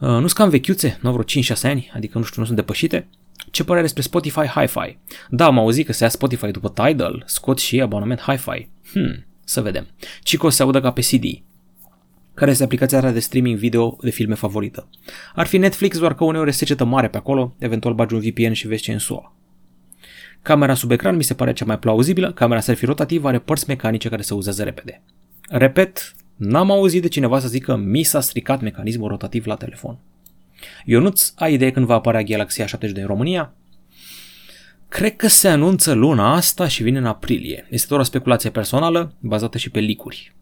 Uh, 0.00 0.08
nu 0.08 0.18
sunt 0.18 0.32
cam 0.32 0.48
vechiuțe, 0.48 0.98
nu 1.02 1.08
au 1.08 1.14
vreo 1.14 1.42
5-6 1.42 1.60
ani, 1.62 1.90
adică 1.94 2.18
nu 2.18 2.24
știu, 2.24 2.40
nu 2.40 2.46
sunt 2.46 2.58
depășite. 2.58 3.08
Ce 3.50 3.64
părere 3.64 3.82
despre 3.82 4.02
Spotify 4.02 4.46
Hi-Fi? 4.46 4.98
Da, 5.30 5.44
am 5.44 5.58
auzit 5.58 5.86
că 5.86 5.92
se 5.92 6.02
ia 6.02 6.08
Spotify 6.08 6.46
după 6.46 6.68
Tidal, 6.68 7.22
scot 7.26 7.58
și 7.58 7.80
abonament 7.80 8.20
Hi-Fi. 8.20 8.68
Hmm, 8.92 9.26
să 9.44 9.60
vedem. 9.60 9.86
Cico 10.22 10.48
se 10.48 10.62
audă 10.62 10.80
ca 10.80 10.92
pe 10.92 11.00
CD. 11.00 11.24
Care 12.34 12.50
este 12.50 12.64
aplicația 12.64 13.10
de 13.10 13.20
streaming 13.20 13.58
video 13.58 13.98
de 14.00 14.10
filme 14.10 14.34
favorită? 14.34 14.88
Ar 15.34 15.46
fi 15.46 15.58
Netflix, 15.58 15.98
doar 15.98 16.14
că 16.14 16.24
uneori 16.24 16.48
este 16.48 16.64
secetă 16.64 16.84
mare 16.84 17.08
pe 17.08 17.16
acolo, 17.16 17.54
eventual 17.58 17.94
bagi 17.94 18.14
un 18.14 18.20
VPN 18.20 18.52
și 18.52 18.66
vezi 18.66 18.82
ce 18.82 18.92
în 18.92 18.98
SUA. 18.98 19.34
Camera 20.42 20.74
sub 20.74 20.90
ecran 20.90 21.16
mi 21.16 21.22
se 21.22 21.34
pare 21.34 21.52
cea 21.52 21.64
mai 21.64 21.78
plauzibilă, 21.78 22.32
camera 22.32 22.60
selfie 22.60 22.86
rotativă 22.86 23.28
are 23.28 23.38
părți 23.38 23.64
mecanice 23.68 24.08
care 24.08 24.22
se 24.22 24.34
uzează 24.34 24.62
repede. 24.62 25.02
Repet, 25.48 26.14
n-am 26.36 26.70
auzit 26.70 27.02
de 27.02 27.08
cineva 27.08 27.38
să 27.38 27.48
zică 27.48 27.76
mi 27.76 28.02
s-a 28.02 28.20
stricat 28.20 28.60
mecanismul 28.60 29.08
rotativ 29.08 29.46
la 29.46 29.54
telefon. 29.54 29.98
Ionuț, 30.84 31.32
ai 31.36 31.52
idee 31.52 31.70
când 31.70 31.86
va 31.86 31.94
apărea 31.94 32.22
Galaxy 32.22 32.62
A70 32.62 32.92
din 32.92 33.06
România? 33.06 33.54
Cred 34.88 35.16
că 35.16 35.28
se 35.28 35.48
anunță 35.48 35.92
luna 35.92 36.34
asta 36.34 36.68
și 36.68 36.82
vine 36.82 36.98
în 36.98 37.06
aprilie. 37.06 37.66
Este 37.70 37.86
doar 37.88 38.00
o 38.00 38.04
speculație 38.04 38.50
personală, 38.50 39.14
bazată 39.18 39.58
și 39.58 39.70
pe 39.70 39.80
licuri. 39.80 40.34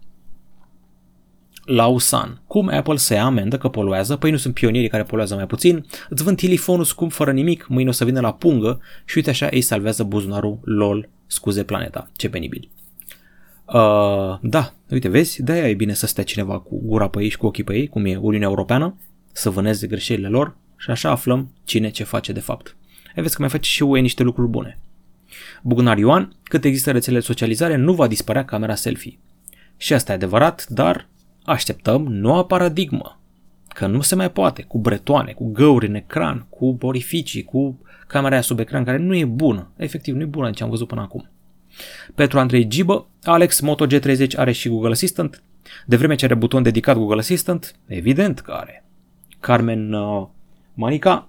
Lausan. 1.64 2.42
Cum 2.46 2.68
Apple 2.68 2.96
se 2.96 3.14
ia 3.14 3.24
amendă 3.24 3.59
că 3.59 3.68
poluează? 3.68 4.16
Păi 4.16 4.30
nu 4.30 4.37
sunt 4.37 4.54
pionierii 4.54 4.88
care 4.88 5.02
poluează 5.02 5.35
mai 5.35 5.46
puțin. 5.46 5.87
Îți 6.09 6.22
vând 6.22 6.37
telefonul 6.37 6.85
scump 6.85 7.12
fără 7.12 7.33
nimic, 7.33 7.66
mâine 7.68 7.88
o 7.88 7.92
să 7.92 8.04
vină 8.04 8.20
la 8.20 8.33
pungă 8.33 8.80
și 9.04 9.16
uite 9.16 9.30
așa 9.30 9.48
ei 9.50 9.61
salvează 9.61 10.02
buzunarul, 10.02 10.59
lol, 10.62 11.09
scuze 11.26 11.64
planeta. 11.64 12.11
Ce 12.16 12.28
penibil. 12.28 12.68
Uh, 13.66 14.38
da, 14.40 14.72
uite, 14.90 15.09
vezi, 15.09 15.42
de-aia 15.42 15.68
e 15.68 15.74
bine 15.74 15.94
să 15.94 16.06
stea 16.06 16.24
cineva 16.24 16.59
cu 16.59 16.80
gura 16.85 17.09
pe 17.09 17.22
ei 17.22 17.28
și 17.28 17.37
cu 17.37 17.46
ochii 17.46 17.64
pe 17.64 17.74
ei, 17.74 17.88
cum 17.88 18.04
e 18.04 18.16
Uniunea 18.16 18.48
Europeană, 18.48 18.96
să 19.33 19.51
vâneze 19.51 19.87
greșelile 19.87 20.29
lor 20.29 20.57
și 20.77 20.90
așa 20.90 21.11
aflăm 21.11 21.53
cine 21.64 21.90
ce 21.90 22.05
face 22.05 22.33
de 22.33 22.40
fapt. 22.40 22.77
E 23.14 23.21
vezi 23.21 23.35
că 23.35 23.40
mai 23.40 23.51
face 23.51 23.71
și 23.71 23.83
UE 23.83 24.01
niște 24.01 24.23
lucruri 24.23 24.49
bune. 24.49 24.79
Bugnar 25.62 25.99
Ioan, 25.99 26.37
cât 26.43 26.64
există 26.64 26.90
rețele 26.90 27.19
de 27.19 27.25
socializare, 27.25 27.77
nu 27.77 27.93
va 27.93 28.07
dispărea 28.07 28.45
camera 28.45 28.75
selfie. 28.75 29.19
Și 29.77 29.93
asta 29.93 30.12
e 30.12 30.14
adevărat, 30.14 30.66
dar 30.69 31.09
așteptăm 31.45 32.03
noua 32.03 32.45
paradigmă. 32.45 33.21
Că 33.69 33.87
nu 33.87 34.01
se 34.01 34.14
mai 34.14 34.31
poate, 34.31 34.62
cu 34.62 34.79
bretoane, 34.79 35.33
cu 35.33 35.53
găuri 35.53 35.87
în 35.87 35.95
ecran, 35.95 36.47
cu 36.49 36.79
orificii, 36.81 37.45
cu 37.45 37.79
camera 38.07 38.33
aia 38.33 38.43
sub 38.43 38.59
ecran, 38.59 38.85
care 38.85 38.97
nu 38.99 39.14
e 39.14 39.25
bună. 39.25 39.71
Efectiv, 39.77 40.14
nu 40.14 40.23
e 40.23 40.25
bună 40.25 40.51
ce 40.51 40.62
am 40.62 40.71
văzut 40.71 40.88
până 40.88 41.01
acum. 41.01 41.31
Petru 42.14 42.38
Andrei 42.38 42.69
Gibă, 42.69 43.09
Alex 43.23 43.61
Moto 43.61 43.87
G30 43.87 44.37
are 44.37 44.53
și 44.53 44.69
Google 44.69 44.90
Assistant. 44.90 45.43
De 45.87 45.97
vreme 45.97 46.14
ce 46.14 46.25
are 46.25 46.35
buton 46.35 46.62
dedicat 46.62 46.97
Google 46.97 47.19
Assistant, 47.19 47.75
evident 47.87 48.40
că 48.40 48.51
are. 48.51 48.85
Carmen 49.40 49.92
uh, 49.92 50.26
Manica, 50.74 51.29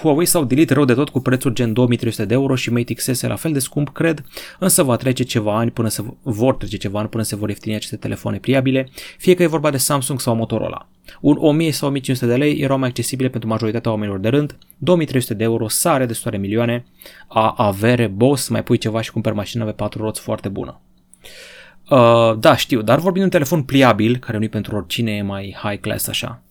Huawei 0.00 0.26
s-au 0.26 0.44
dilit 0.44 0.70
rău 0.70 0.84
de 0.84 0.94
tot 0.94 1.08
cu 1.08 1.20
prețuri 1.20 1.54
gen 1.54 1.72
2300 1.72 2.24
de 2.24 2.34
euro 2.34 2.54
și 2.54 2.72
Mate 2.72 2.94
XS 2.94 3.22
la 3.22 3.36
fel 3.36 3.52
de 3.52 3.58
scump, 3.58 3.88
cred, 3.88 4.24
însă 4.58 4.82
va 4.82 4.96
trece 4.96 5.22
ceva 5.22 5.56
ani 5.56 5.70
până 5.70 5.88
se 5.88 6.04
vor 6.22 6.54
trece 6.54 6.76
ceva 6.76 6.98
ani 6.98 7.08
până 7.08 7.22
se 7.22 7.36
vor 7.36 7.48
ieftini 7.48 7.74
aceste 7.74 7.96
telefoane 7.96 8.38
pliabile, 8.38 8.88
fie 9.18 9.34
că 9.34 9.42
e 9.42 9.46
vorba 9.46 9.70
de 9.70 9.76
Samsung 9.76 10.20
sau 10.20 10.34
Motorola. 10.34 10.88
Un 11.20 11.36
1000 11.38 11.70
sau 11.70 11.88
1500 11.88 12.26
de 12.26 12.36
lei 12.36 12.60
erau 12.60 12.78
mai 12.78 12.88
accesibile 12.88 13.28
pentru 13.28 13.48
majoritatea 13.48 13.90
oamenilor 13.90 14.18
de 14.18 14.28
rând, 14.28 14.58
2300 14.78 15.34
de 15.34 15.44
euro, 15.44 15.68
sare 15.68 16.06
de 16.06 16.12
soare 16.12 16.36
milioane, 16.36 16.84
a 17.28 17.54
avere, 17.56 18.06
boss, 18.06 18.48
mai 18.48 18.62
pui 18.62 18.78
ceva 18.78 19.00
și 19.00 19.12
cumperi 19.12 19.34
mașină 19.34 19.64
pe 19.64 19.72
4 19.72 20.02
roți 20.02 20.20
foarte 20.20 20.48
bună. 20.48 20.80
Uh, 21.90 22.38
da, 22.38 22.56
știu, 22.56 22.82
dar 22.82 22.98
vorbim 22.98 23.18
de 23.18 23.24
un 23.24 23.30
telefon 23.30 23.62
pliabil, 23.62 24.16
care 24.16 24.38
nu 24.38 24.44
e 24.44 24.48
pentru 24.48 24.76
oricine, 24.76 25.12
e 25.12 25.22
mai 25.22 25.56
high 25.62 25.80
class 25.80 26.08
așa. 26.08 26.42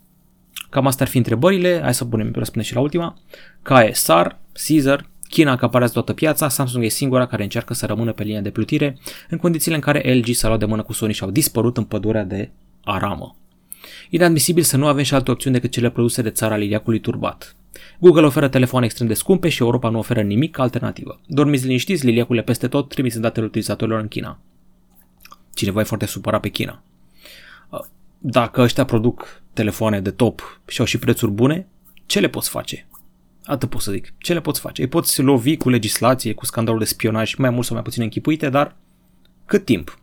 Cam 0.73 0.87
astea 0.87 1.05
ar 1.05 1.11
fi 1.11 1.17
întrebările, 1.17 1.79
hai 1.81 1.93
să 1.93 2.05
punem, 2.05 2.31
răspundem 2.35 2.63
și 2.63 2.73
la 2.73 2.79
ultima. 2.79 3.17
Ca 3.61 3.83
e 3.83 3.91
SAR, 3.91 4.39
Caesar, 4.67 5.09
China 5.29 5.51
acaparează 5.51 5.93
toată 5.93 6.13
piața, 6.13 6.49
Samsung 6.49 6.83
e 6.83 6.87
singura 6.87 7.25
care 7.25 7.43
încearcă 7.43 7.73
să 7.73 7.85
rămână 7.85 8.11
pe 8.11 8.23
linia 8.23 8.41
de 8.41 8.49
plutire, 8.49 8.97
în 9.29 9.37
condițiile 9.37 9.75
în 9.75 9.81
care 9.81 10.13
LG 10.13 10.33
s-a 10.33 10.47
luat 10.47 10.59
de 10.59 10.65
mână 10.65 10.83
cu 10.83 10.93
Sony 10.93 11.13
și 11.13 11.23
au 11.23 11.31
dispărut 11.31 11.77
în 11.77 11.83
pădurea 11.83 12.23
de 12.23 12.49
Aramă. 12.83 13.35
Inadmisibil 14.09 14.63
să 14.63 14.77
nu 14.77 14.87
avem 14.87 15.03
și 15.03 15.13
alte 15.13 15.31
opțiuni 15.31 15.55
decât 15.55 15.71
cele 15.71 15.89
produse 15.89 16.21
de 16.21 16.29
țara 16.29 16.55
liliacului 16.55 16.99
turbat. 16.99 17.55
Google 17.99 18.25
oferă 18.25 18.47
telefoane 18.47 18.85
extrem 18.85 19.07
de 19.07 19.13
scumpe 19.13 19.49
și 19.49 19.61
Europa 19.61 19.89
nu 19.89 19.97
oferă 19.97 20.21
nimic 20.21 20.59
alternativă. 20.59 21.19
Dormiți 21.27 21.65
liniștiți, 21.65 22.05
liliacurile 22.05 22.43
peste 22.43 22.67
tot, 22.67 22.89
trimiți 22.89 23.19
datele 23.19 23.45
utilizatorilor 23.45 23.99
în 23.99 24.07
China. 24.07 24.39
Cineva 25.53 25.79
e 25.79 25.83
foarte 25.83 26.05
supărat 26.05 26.41
pe 26.41 26.49
China. 26.49 26.81
Dacă 28.19 28.61
ăștia 28.61 28.85
produc 28.85 29.42
telefoane 29.53 30.01
de 30.01 30.11
top 30.11 30.61
și 30.67 30.79
au 30.79 30.85
și 30.85 30.97
prețuri 30.97 31.31
bune, 31.31 31.67
ce 32.05 32.19
le 32.19 32.27
poți 32.27 32.49
face? 32.49 32.87
Atât 33.45 33.69
pot 33.69 33.81
să 33.81 33.91
zic. 33.91 34.13
Ce 34.17 34.33
le 34.33 34.41
poți 34.41 34.59
face? 34.59 34.81
Îi 34.81 34.87
poți 34.87 35.21
lovi 35.21 35.57
cu 35.57 35.69
legislație, 35.69 36.33
cu 36.33 36.45
scandalul 36.45 36.79
de 36.79 36.85
spionaj, 36.85 37.35
mai 37.35 37.49
mult 37.49 37.65
sau 37.65 37.75
mai 37.75 37.83
puțin 37.83 38.03
închipuite, 38.03 38.49
dar 38.49 38.75
cât 39.45 39.65
timp? 39.65 39.99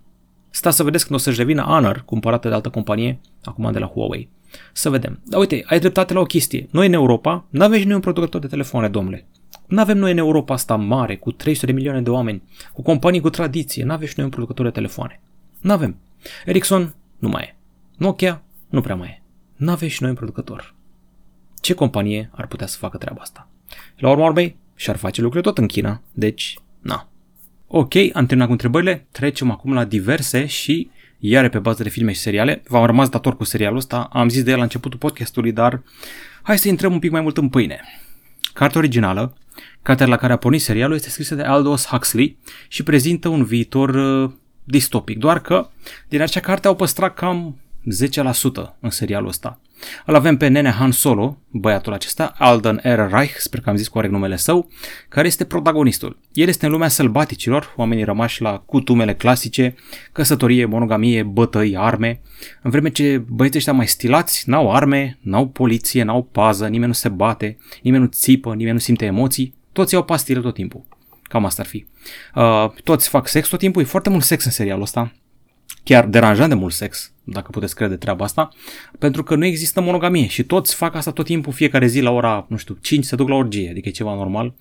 Stați 0.50 0.76
să 0.76 0.82
vedeți 0.82 1.06
când 1.06 1.18
o 1.18 1.22
să-și 1.22 1.38
revină 1.38 1.62
Honor, 1.62 2.02
cumpărată 2.06 2.48
de 2.48 2.54
altă 2.54 2.68
companie, 2.68 3.20
acum 3.44 3.72
de 3.72 3.78
la 3.78 3.86
Huawei. 3.86 4.28
Să 4.72 4.90
vedem. 4.90 5.20
Dar 5.24 5.40
uite, 5.40 5.64
ai 5.66 5.78
dreptate 5.78 6.12
la 6.12 6.20
o 6.20 6.24
chestie. 6.24 6.66
Noi 6.70 6.86
în 6.86 6.92
Europa 6.92 7.44
nu 7.50 7.64
avem 7.64 7.82
noi 7.82 7.94
un 7.94 8.00
producător 8.00 8.40
de 8.40 8.46
telefoane, 8.46 8.88
domnule. 8.88 9.26
Nu 9.66 9.80
avem 9.80 9.98
noi 9.98 10.10
în 10.10 10.18
Europa 10.18 10.54
asta 10.54 10.76
mare, 10.76 11.16
cu 11.16 11.32
300 11.32 11.66
de 11.66 11.72
milioane 11.72 12.00
de 12.00 12.10
oameni, 12.10 12.42
cu 12.72 12.82
companii 12.82 13.20
cu 13.20 13.30
tradiție. 13.30 13.84
Nu 13.84 13.92
avem 13.92 14.06
și 14.06 14.14
noi 14.16 14.24
un 14.24 14.30
producător 14.30 14.64
de 14.64 14.70
telefoane. 14.70 15.20
Nu 15.60 15.72
avem. 15.72 15.96
Ericsson 16.44 16.94
nu 17.18 17.28
mai 17.28 17.42
e. 17.42 17.56
Nokia 17.96 18.42
nu 18.68 18.80
prea 18.80 18.94
mai 18.94 19.08
e 19.08 19.19
nu 19.60 19.70
aveți 19.70 19.92
și 19.92 20.02
noi 20.02 20.10
un 20.10 20.16
producător. 20.16 20.74
Ce 21.60 21.74
companie 21.74 22.30
ar 22.32 22.46
putea 22.46 22.66
să 22.66 22.78
facă 22.78 22.96
treaba 22.96 23.20
asta? 23.20 23.48
La 23.96 24.10
urma 24.10 24.24
urmei, 24.24 24.56
și-ar 24.74 24.96
face 24.96 25.20
lucrurile 25.20 25.50
tot 25.50 25.58
în 25.58 25.66
China, 25.66 26.02
deci, 26.12 26.58
na. 26.80 27.08
Ok, 27.66 27.94
am 27.94 28.26
terminat 28.26 28.46
cu 28.46 28.52
întrebările, 28.52 29.06
trecem 29.10 29.50
acum 29.50 29.72
la 29.72 29.84
diverse 29.84 30.46
și 30.46 30.90
iar 31.18 31.48
pe 31.48 31.58
bază 31.58 31.82
de 31.82 31.88
filme 31.88 32.12
și 32.12 32.20
seriale. 32.20 32.62
V-am 32.68 32.84
rămas 32.84 33.08
dator 33.08 33.36
cu 33.36 33.44
serialul 33.44 33.78
ăsta, 33.78 34.08
am 34.12 34.28
zis 34.28 34.42
de 34.42 34.50
el 34.50 34.56
la 34.56 34.62
începutul 34.62 34.98
podcastului, 34.98 35.52
dar 35.52 35.82
hai 36.42 36.58
să 36.58 36.68
intrăm 36.68 36.92
un 36.92 36.98
pic 36.98 37.10
mai 37.10 37.20
mult 37.20 37.36
în 37.36 37.48
pâine. 37.48 37.80
Cartea 38.52 38.80
originală, 38.80 39.36
cartea 39.82 40.06
la 40.06 40.16
care 40.16 40.32
a 40.32 40.36
pornit 40.36 40.60
serialul, 40.60 40.94
este 40.94 41.08
scrisă 41.08 41.34
de 41.34 41.42
Aldous 41.42 41.86
Huxley 41.86 42.36
și 42.68 42.82
prezintă 42.82 43.28
un 43.28 43.44
viitor 43.44 43.94
uh, 43.94 44.30
distopic, 44.64 45.18
doar 45.18 45.40
că 45.40 45.68
din 46.08 46.20
acea 46.20 46.40
carte 46.40 46.66
au 46.66 46.76
păstrat 46.76 47.14
cam 47.14 47.58
10% 47.84 48.76
în 48.80 48.90
serialul 48.90 49.28
ăsta. 49.28 49.60
Îl 50.06 50.14
avem 50.14 50.36
pe 50.36 50.48
nene 50.48 50.70
Han 50.70 50.90
Solo, 50.90 51.38
băiatul 51.48 51.92
acesta, 51.92 52.34
Alden 52.38 52.80
R. 52.82 53.10
Reich, 53.10 53.34
sper 53.36 53.60
că 53.60 53.70
am 53.70 53.76
zis 53.76 53.88
corect 53.88 54.12
numele 54.12 54.36
său, 54.36 54.70
care 55.08 55.26
este 55.26 55.44
protagonistul. 55.44 56.18
El 56.32 56.48
este 56.48 56.66
în 56.66 56.72
lumea 56.72 56.88
sălbaticilor, 56.88 57.74
oamenii 57.76 58.04
rămași 58.04 58.42
la 58.42 58.58
cutumele 58.58 59.14
clasice, 59.14 59.74
căsătorie, 60.12 60.64
monogamie, 60.64 61.22
bătăi, 61.22 61.76
arme, 61.76 62.20
în 62.62 62.70
vreme 62.70 62.90
ce 62.90 63.24
băieții 63.28 63.58
ăștia 63.58 63.72
mai 63.72 63.86
stilați 63.86 64.48
n-au 64.48 64.74
arme, 64.74 65.18
n-au 65.20 65.48
poliție, 65.48 66.02
n-au 66.02 66.22
pază, 66.22 66.64
nimeni 66.64 66.86
nu 66.86 66.92
se 66.92 67.08
bate, 67.08 67.56
nimeni 67.82 68.02
nu 68.02 68.08
țipă, 68.08 68.54
nimeni 68.54 68.74
nu 68.74 68.78
simte 68.78 69.04
emoții, 69.04 69.54
toți 69.72 69.94
iau 69.94 70.04
pastile 70.04 70.40
tot 70.40 70.54
timpul. 70.54 70.84
Cam 71.22 71.44
asta 71.44 71.62
ar 71.62 71.68
fi. 71.68 71.86
Uh, 72.34 72.70
toți 72.84 73.08
fac 73.08 73.28
sex 73.28 73.48
tot 73.48 73.58
timpul, 73.58 73.82
e 73.82 73.84
foarte 73.84 74.10
mult 74.10 74.22
sex 74.22 74.44
în 74.44 74.50
serialul 74.50 74.82
ăsta, 74.82 75.12
chiar 75.90 76.06
deranjant 76.06 76.48
de 76.48 76.54
mult 76.54 76.72
sex, 76.72 77.12
dacă 77.24 77.50
puteți 77.50 77.74
crede 77.74 77.96
treaba 77.96 78.24
asta, 78.24 78.48
pentru 78.98 79.22
că 79.22 79.34
nu 79.34 79.44
există 79.44 79.80
monogamie 79.80 80.26
și 80.26 80.44
toți 80.44 80.74
fac 80.74 80.94
asta 80.94 81.10
tot 81.10 81.24
timpul, 81.24 81.52
fiecare 81.52 81.86
zi 81.86 82.00
la 82.00 82.10
ora, 82.10 82.46
nu 82.48 82.56
știu, 82.56 82.78
5 82.80 83.04
se 83.04 83.16
duc 83.16 83.28
la 83.28 83.34
orgie, 83.34 83.70
adică 83.70 83.88
e 83.88 83.92
ceva 83.92 84.14
normal. 84.14 84.54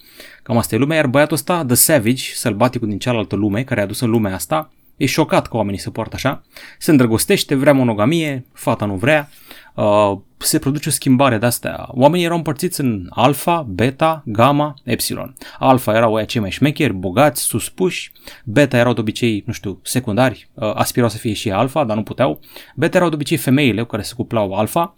Cam 0.43 0.57
asta 0.57 0.75
e 0.75 0.77
lumea, 0.77 0.97
iar 0.97 1.07
băiatul 1.07 1.35
ăsta, 1.35 1.65
The 1.65 1.75
Savage, 1.75 2.23
sălbaticul 2.33 2.87
din 2.87 2.99
cealaltă 2.99 3.35
lume, 3.35 3.63
care 3.63 3.79
a 3.79 3.83
adus 3.83 3.99
în 3.99 4.09
lumea 4.09 4.33
asta, 4.33 4.71
e 4.97 5.05
șocat 5.05 5.47
că 5.47 5.57
oamenii 5.57 5.79
se 5.79 5.89
poartă 5.89 6.15
așa, 6.15 6.43
se 6.77 6.91
îndrăgostește, 6.91 7.55
vrea 7.55 7.73
monogamie, 7.73 8.45
fata 8.53 8.85
nu 8.85 8.95
vrea, 8.95 9.29
uh, 9.75 10.17
se 10.45 10.59
produce 10.59 10.89
o 10.89 10.91
schimbare 10.91 11.37
de 11.37 11.45
astea. 11.45 11.87
Oamenii 11.91 12.25
erau 12.25 12.37
împărțiți 12.37 12.81
în 12.81 13.07
alfa, 13.09 13.67
beta, 13.69 14.23
gamma, 14.25 14.73
epsilon. 14.83 15.35
Alfa 15.59 15.95
erau 15.95 16.15
aia 16.15 16.25
cei 16.25 16.41
mai 16.41 16.51
șmecheri, 16.51 16.93
bogați, 16.93 17.41
suspuși, 17.41 18.11
beta 18.45 18.77
erau 18.77 18.93
de 18.93 18.99
obicei, 18.99 19.43
nu 19.45 19.53
știu, 19.53 19.79
secundari, 19.83 20.49
uh, 20.53 20.71
aspirau 20.73 21.09
să 21.09 21.17
fie 21.17 21.33
și 21.33 21.51
alfa, 21.51 21.83
dar 21.83 21.95
nu 21.95 22.03
puteau. 22.03 22.39
Beta 22.75 22.97
erau 22.97 23.09
de 23.09 23.15
obicei 23.15 23.37
femeile 23.37 23.81
cu 23.81 23.87
care 23.87 24.01
se 24.01 24.13
cuplau 24.15 24.53
alfa, 24.53 24.93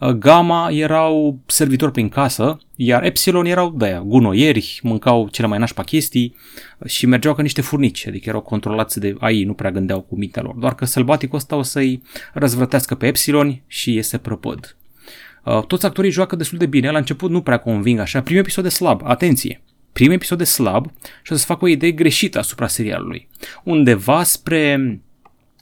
uh, 0.00 0.08
gamma 0.08 0.70
erau 0.70 1.38
servitori 1.46 1.92
prin 1.92 2.08
casă, 2.08 2.58
iar 2.76 3.04
epsilon 3.04 3.46
erau 3.46 3.70
de 3.70 3.84
aia, 3.84 4.00
gunoieri, 4.00 4.80
mâncau 4.82 5.28
cele 5.28 5.46
mai 5.46 5.58
nașpa 5.58 5.82
chestii 5.82 6.36
și 6.84 7.06
mergeau 7.06 7.34
ca 7.34 7.42
niște 7.42 7.60
furnici, 7.60 8.06
adică 8.06 8.28
erau 8.28 8.40
controlați 8.40 9.00
de 9.00 9.16
AI, 9.20 9.44
nu 9.44 9.54
prea 9.54 9.70
gândeau 9.70 10.00
cu 10.00 10.16
mintea 10.16 10.42
lor. 10.42 10.54
Doar 10.54 10.74
că 10.74 10.84
sălbaticul 10.84 11.38
ăsta 11.38 11.56
o 11.56 11.62
să-i 11.62 12.02
răzvrătească 12.32 12.94
pe 12.94 13.06
epsilon 13.06 13.62
și 13.66 13.94
iese 13.94 14.18
prăpăd. 14.18 14.76
Uh, 15.46 15.64
toți 15.66 15.86
actorii 15.86 16.10
joacă 16.10 16.36
destul 16.36 16.58
de 16.58 16.66
bine, 16.66 16.90
la 16.90 16.98
început 16.98 17.30
nu 17.30 17.42
prea 17.42 17.58
conving 17.58 17.98
așa. 17.98 18.22
Primul 18.22 18.42
episod 18.42 18.64
de 18.64 18.70
slab, 18.70 19.00
atenție! 19.04 19.62
Primul 19.92 20.14
episod 20.14 20.38
de 20.38 20.44
slab 20.44 20.92
și 21.22 21.32
o 21.32 21.36
să 21.36 21.44
fac 21.44 21.62
o 21.62 21.66
idee 21.66 21.90
greșită 21.90 22.38
asupra 22.38 22.66
serialului. 22.66 23.28
Undeva 23.64 24.22
spre 24.22 25.00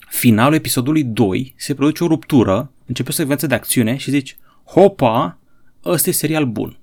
finalul 0.09 0.55
episodului 0.55 1.05
2 1.05 1.55
se 1.57 1.75
produce 1.75 2.05
o 2.05 2.07
ruptură, 2.07 2.73
începe 2.87 3.09
o 3.09 3.13
secvență 3.13 3.47
de 3.47 3.55
acțiune 3.55 3.97
și 3.97 4.11
zici, 4.11 4.37
hopa, 4.65 5.39
ăsta 5.85 6.11
e 6.11 6.13
serial 6.13 6.45
bun. 6.45 6.79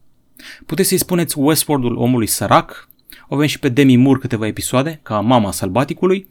Puteți 0.66 0.88
să-i 0.88 0.98
spuneți 0.98 1.40
Westworld-ul 1.40 1.96
omului 1.96 2.28
sărac, 2.28 2.90
o 3.28 3.36
avem 3.36 3.48
și 3.48 3.60
pe 3.60 3.70
Demi 3.70 3.96
Moore 3.96 4.20
câteva 4.20 4.48
episoade, 4.48 5.00
ca 5.04 5.20
mama 5.20 5.52
sălbaticului. 5.52 6.28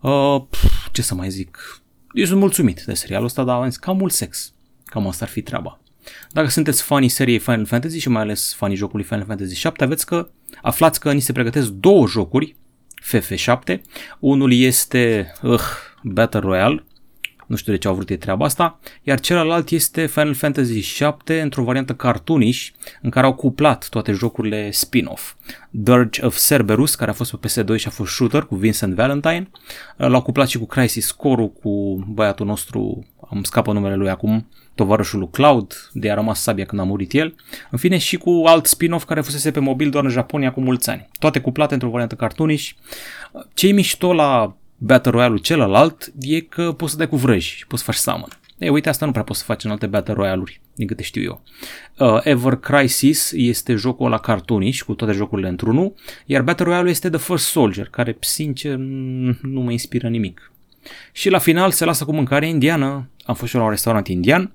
Uh, 0.00 0.42
pf, 0.50 0.88
ce 0.92 1.02
să 1.02 1.14
mai 1.14 1.30
zic? 1.30 1.82
Eu 2.12 2.24
sunt 2.24 2.40
mulțumit 2.40 2.82
de 2.86 2.94
serialul 2.94 3.26
ăsta, 3.26 3.44
dar 3.44 3.56
am 3.60 3.68
zis, 3.68 3.76
cam 3.76 3.96
mult 3.96 4.12
sex. 4.12 4.52
Cam 4.84 5.06
asta 5.06 5.24
ar 5.24 5.30
fi 5.30 5.42
treaba. 5.42 5.80
Dacă 6.30 6.48
sunteți 6.48 6.82
fanii 6.82 7.08
seriei 7.08 7.38
Final 7.38 7.66
Fantasy 7.66 7.98
și 7.98 8.08
mai 8.08 8.22
ales 8.22 8.54
fanii 8.54 8.76
jocului 8.76 9.04
Final 9.04 9.24
Fantasy 9.26 9.54
7, 9.54 9.84
aveți 9.84 10.06
că 10.06 10.28
aflați 10.62 11.00
că 11.00 11.12
ni 11.12 11.20
se 11.20 11.32
pregătesc 11.32 11.68
două 11.68 12.06
jocuri 12.06 12.56
FF7. 13.12 13.80
Unul 14.18 14.52
este 14.52 15.32
uh, 15.42 15.60
Battle 16.02 16.40
Royale, 16.40 16.84
nu 17.46 17.56
știu 17.56 17.72
de 17.72 17.78
ce 17.78 17.88
au 17.88 17.94
vrut 17.94 18.10
ei 18.10 18.18
treaba 18.18 18.44
asta, 18.44 18.78
iar 19.02 19.20
celălalt 19.20 19.70
este 19.70 20.06
Final 20.06 20.34
Fantasy 20.34 20.80
7 20.80 21.40
într-o 21.40 21.62
variantă 21.62 21.94
cartoonish 21.94 22.68
în 23.02 23.10
care 23.10 23.26
au 23.26 23.34
cuplat 23.34 23.88
toate 23.88 24.12
jocurile 24.12 24.70
spin-off. 24.70 25.34
Dirge 25.70 26.24
of 26.24 26.46
Cerberus, 26.46 26.94
care 26.94 27.10
a 27.10 27.14
fost 27.14 27.34
pe 27.34 27.48
PS2 27.48 27.76
și 27.76 27.86
a 27.86 27.90
fost 27.90 28.12
shooter 28.12 28.42
cu 28.42 28.54
Vincent 28.54 28.94
Valentine, 28.94 29.50
l-au 29.96 30.22
cuplat 30.22 30.48
și 30.48 30.58
cu 30.58 30.66
Crisis 30.66 31.10
Core 31.10 31.52
cu 31.62 32.04
băiatul 32.08 32.46
nostru, 32.46 33.06
am 33.30 33.42
scapă 33.42 33.72
numele 33.72 33.94
lui 33.94 34.10
acum, 34.10 34.48
tovarășul 34.76 35.18
lui 35.18 35.28
Cloud, 35.30 35.90
de 35.92 36.10
a 36.10 36.14
rămas 36.14 36.42
sabia 36.42 36.64
când 36.64 36.80
a 36.80 36.84
murit 36.84 37.12
el, 37.12 37.34
în 37.70 37.78
fine 37.78 37.98
și 37.98 38.16
cu 38.16 38.42
alt 38.46 38.66
spin-off 38.66 39.04
care 39.04 39.20
fusese 39.20 39.50
pe 39.50 39.60
mobil 39.60 39.90
doar 39.90 40.04
în 40.04 40.10
Japonia 40.10 40.52
cu 40.52 40.60
mulți 40.60 40.90
ani. 40.90 41.08
Toate 41.18 41.40
cuplate 41.40 41.74
într-o 41.74 41.88
variantă 41.88 42.14
cartoonish. 42.14 42.70
Ce-i 43.54 43.72
mișto 43.72 44.12
la 44.12 44.56
Battle 44.76 45.10
Royale-ul 45.10 45.38
celălalt 45.38 46.12
e 46.20 46.40
că 46.40 46.72
poți 46.72 46.90
să 46.90 46.96
dai 46.96 47.08
cu 47.08 47.16
vrăji 47.16 47.56
și 47.56 47.66
poți 47.66 47.82
să 47.82 47.90
faci 47.90 48.00
summon. 48.00 48.28
Ei, 48.58 48.68
uite, 48.68 48.88
asta 48.88 49.06
nu 49.06 49.10
prea 49.10 49.24
poți 49.24 49.38
să 49.38 49.44
faci 49.44 49.64
în 49.64 49.70
alte 49.70 49.86
Battle 49.86 50.14
Royale-uri, 50.14 50.60
din 50.74 50.86
câte 50.86 51.02
știu 51.02 51.22
eu. 51.22 51.42
Uh, 51.98 52.20
Ever 52.24 52.54
Crisis 52.54 53.32
este 53.32 53.74
jocul 53.74 54.10
la 54.10 54.18
cartoonish, 54.18 54.80
cu 54.80 54.94
toate 54.94 55.12
jocurile 55.12 55.48
într-unul, 55.48 55.94
iar 56.26 56.42
Battle 56.42 56.64
Royale 56.64 56.90
este 56.90 57.08
The 57.10 57.18
First 57.18 57.46
Soldier, 57.46 57.88
care, 57.88 58.16
sincer, 58.20 58.76
nu 58.76 59.60
mă 59.60 59.70
inspiră 59.70 60.08
nimic. 60.08 60.52
Și 61.12 61.30
la 61.30 61.38
final 61.38 61.70
se 61.70 61.84
lasă 61.84 62.04
cu 62.04 62.12
mâncare 62.12 62.48
indiană. 62.48 63.08
Am 63.24 63.34
fost 63.34 63.48
și 63.50 63.54
eu 63.54 63.60
la 63.60 63.66
un 63.66 63.72
restaurant 63.72 64.08
indian 64.08 64.52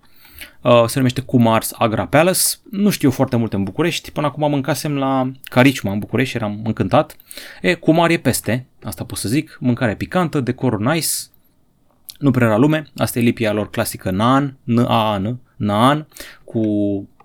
Uh, 0.61 0.83
se 0.85 0.97
numește 0.97 1.21
Kumar's 1.21 1.69
Agra 1.71 2.05
Palace. 2.05 2.41
Nu 2.69 2.89
știu 2.89 3.11
foarte 3.11 3.35
multe 3.35 3.55
în 3.55 3.63
București, 3.63 4.11
până 4.11 4.27
acum 4.27 4.49
mâncasem 4.49 4.97
la 4.97 5.31
Cariciuma 5.43 5.93
în 5.93 5.99
București 5.99 6.31
și 6.31 6.37
eram 6.37 6.61
încântat. 6.63 7.15
E, 7.61 7.73
Kumar 7.73 8.09
e 8.09 8.17
peste, 8.17 8.65
asta 8.83 9.03
pot 9.03 9.17
să 9.17 9.29
zic, 9.29 9.57
mâncare 9.59 9.95
picantă, 9.95 10.39
decor 10.39 10.79
nice, 10.79 11.07
nu 12.19 12.31
prea 12.31 12.47
la 12.47 12.57
lume, 12.57 12.87
asta 12.95 13.19
e 13.19 13.21
lipia 13.21 13.51
lor 13.51 13.69
clasică 13.69 14.11
Naan, 14.11 14.57
N-A-N, 14.63 15.39
Naan, 15.55 16.07
cu 16.43 16.61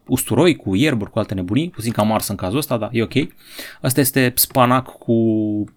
usturoi, 0.07 0.57
cu 0.57 0.75
ierburi, 0.75 1.11
cu 1.11 1.19
alte 1.19 1.35
nebunii, 1.35 1.71
puțin 1.71 1.93
cam 1.93 2.13
ars 2.13 2.29
în 2.29 2.37
cazul 2.37 2.59
ăsta, 2.59 2.77
dar 2.77 2.89
e 2.93 3.03
ok. 3.03 3.15
Asta 3.81 4.01
este 4.01 4.33
spanac 4.35 4.99
cu 4.99 5.15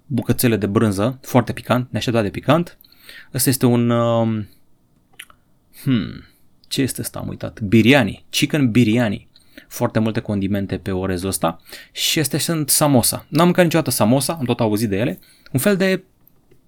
bucățele 0.05 0.55
de 0.55 0.65
brânză, 0.65 1.19
foarte 1.21 1.53
picant, 1.53 1.87
neașteptat 1.91 2.23
de 2.23 2.29
picant. 2.29 2.77
Asta 3.33 3.49
este 3.49 3.65
un... 3.65 3.89
Um, 3.89 4.47
hmm, 5.83 6.28
ce 6.69 6.81
este 6.81 7.01
asta? 7.01 7.19
Am 7.19 7.27
uitat. 7.27 7.61
Biryani. 7.61 8.25
Chicken 8.29 8.71
biryani. 8.71 9.27
Foarte 9.67 9.99
multe 9.99 10.19
condimente 10.19 10.77
pe 10.77 10.91
orezul 10.91 11.27
ăsta. 11.27 11.61
Și 11.91 12.19
este 12.19 12.37
sunt 12.37 12.69
samosa. 12.69 13.25
N-am 13.29 13.45
mâncat 13.45 13.63
niciodată 13.63 13.89
samosa, 13.89 14.33
am 14.33 14.45
tot 14.45 14.59
auzit 14.59 14.89
de 14.89 14.97
ele. 14.97 15.19
Un 15.51 15.59
fel 15.59 15.77
de 15.77 16.03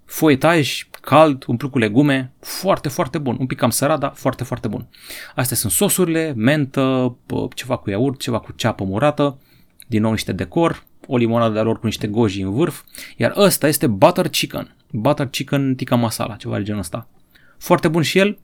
foietaj 0.06 0.88
cald, 1.02 1.44
umplut 1.48 1.72
cu 1.72 1.78
legume, 1.78 2.32
foarte, 2.40 2.90
foarte 2.90 3.18
bun. 3.18 3.38
Un 3.40 3.46
pic 3.46 3.58
cam 3.58 3.70
sărat, 3.70 4.00
dar 4.00 4.12
foarte, 4.16 4.44
foarte 4.44 4.68
bun. 4.68 4.88
Astea 5.36 5.58
sunt 5.58 5.72
sosurile, 5.72 6.34
mentă, 6.36 7.16
ceva 7.56 7.78
cu 7.78 7.90
iaurt, 7.90 8.20
ceva 8.20 8.40
cu 8.40 8.52
ceapă 8.52 8.84
murată, 8.84 9.40
din 9.88 10.02
nou 10.02 10.12
niște 10.12 10.32
decor, 10.32 10.84
o 11.08 11.18
limonadă 11.18 11.54
de 11.54 11.60
lor 11.60 11.80
cu 11.80 11.86
niște 11.86 12.08
goji 12.08 12.42
în 12.42 12.52
vârf, 12.52 12.82
iar 13.18 13.34
ăsta 13.36 13.68
este 13.68 13.88
butter 13.88 14.28
chicken, 14.28 14.76
butter 14.92 15.28
chicken 15.28 15.76
tikka 15.76 15.96
masala, 15.96 16.36
ceva 16.36 16.58
de 16.58 16.64
genul 16.64 16.80
ăsta. 16.80 17.08
Foarte 17.58 17.88
bun 17.88 18.02
și 18.02 18.18
el, 18.18 18.38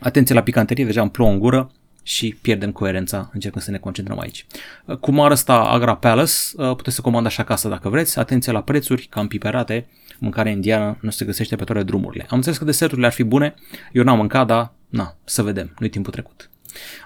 Atenție 0.00 0.34
la 0.34 0.42
picanterie, 0.42 0.84
deja 0.84 1.00
îmi 1.00 1.10
plouă 1.10 1.30
în 1.30 1.38
gură 1.38 1.70
și 2.02 2.36
pierdem 2.40 2.72
coerența 2.72 3.30
încercând 3.32 3.64
să 3.64 3.70
ne 3.70 3.78
concentrăm 3.78 4.18
aici. 4.18 4.46
Cum 5.00 5.20
ară 5.20 5.32
ăsta 5.32 5.60
Agra 5.60 5.96
Palace, 5.96 6.32
uh, 6.56 6.74
puteți 6.76 6.96
să 6.96 7.02
comandați 7.02 7.40
acasă 7.40 7.68
dacă 7.68 7.88
vreți. 7.88 8.18
Atenție 8.18 8.52
la 8.52 8.62
prețuri, 8.62 9.06
cam 9.10 9.26
piperate, 9.26 9.86
mâncare 10.18 10.50
indiană 10.50 10.98
nu 11.00 11.10
se 11.10 11.24
găsește 11.24 11.56
pe 11.56 11.64
toate 11.64 11.82
drumurile. 11.82 12.26
Am 12.28 12.36
înțeles 12.36 12.58
că 12.58 12.64
deserturile 12.64 13.06
ar 13.06 13.12
fi 13.12 13.22
bune, 13.22 13.54
eu 13.92 14.02
n-am 14.02 14.16
mâncat, 14.16 14.46
dar 14.46 14.72
na, 14.88 15.16
să 15.24 15.42
vedem, 15.42 15.74
nu-i 15.78 15.88
timpul 15.88 16.12
trecut. 16.12 16.50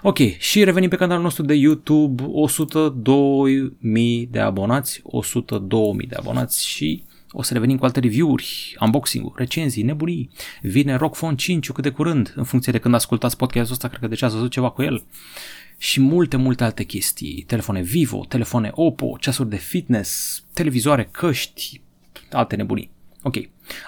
Ok, 0.01 0.17
și 0.37 0.63
revenim 0.63 0.89
pe 0.89 0.95
canalul 0.95 1.23
nostru 1.23 1.43
de 1.43 1.53
YouTube, 1.53 2.23
102.000 2.23 4.29
de 4.29 4.39
abonați, 4.39 5.01
102.000 5.01 6.07
de 6.07 6.15
abonați 6.15 6.67
și 6.67 7.03
o 7.33 7.41
să 7.41 7.53
revenim 7.53 7.77
cu 7.77 7.85
alte 7.85 7.99
review-uri, 7.99 8.75
unboxing-uri, 8.79 9.35
recenzii, 9.37 9.83
nebunii. 9.83 10.29
Vine 10.61 10.95
Rock 10.95 11.15
Phone 11.15 11.35
5 11.35 11.71
cât 11.71 11.83
de 11.83 11.89
curând, 11.89 12.33
în 12.35 12.43
funcție 12.43 12.71
de 12.71 12.77
când 12.77 12.93
ascultați 12.93 13.37
podcastul 13.37 13.73
ăsta, 13.73 13.87
cred 13.87 13.99
că 13.99 14.07
deja 14.07 14.25
ați 14.25 14.35
văzut 14.35 14.51
ceva 14.51 14.69
cu 14.69 14.81
el. 14.81 15.03
Și 15.77 15.99
multe, 15.99 16.37
multe 16.37 16.63
alte 16.63 16.83
chestii. 16.83 17.43
Telefoane 17.47 17.81
Vivo, 17.81 18.25
telefoane 18.27 18.71
Oppo, 18.73 19.17
ceasuri 19.19 19.49
de 19.49 19.55
fitness, 19.55 20.43
televizoare, 20.53 21.09
căști, 21.11 21.81
alte 22.31 22.55
nebunii. 22.55 22.91
Ok, 23.21 23.35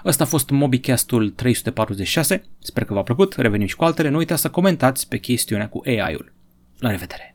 ăsta 0.06 0.24
a 0.24 0.28
fost 0.28 0.50
MobiCast-ul 0.50 1.30
346, 1.30 2.44
sper 2.60 2.84
că 2.84 2.94
v-a 2.94 3.04
plăcut, 3.04 3.34
revenim 3.34 3.68
și 3.68 3.76
cu 3.76 3.84
altele, 3.84 4.10
nu 4.10 4.18
uitați 4.18 4.42
să 4.42 4.50
comentați 4.50 5.08
pe 5.08 5.18
chestiunea 5.18 5.70
cu 5.70 5.82
AI-ul. 5.86 6.34
La 6.80 6.90
revedere! 6.90 7.35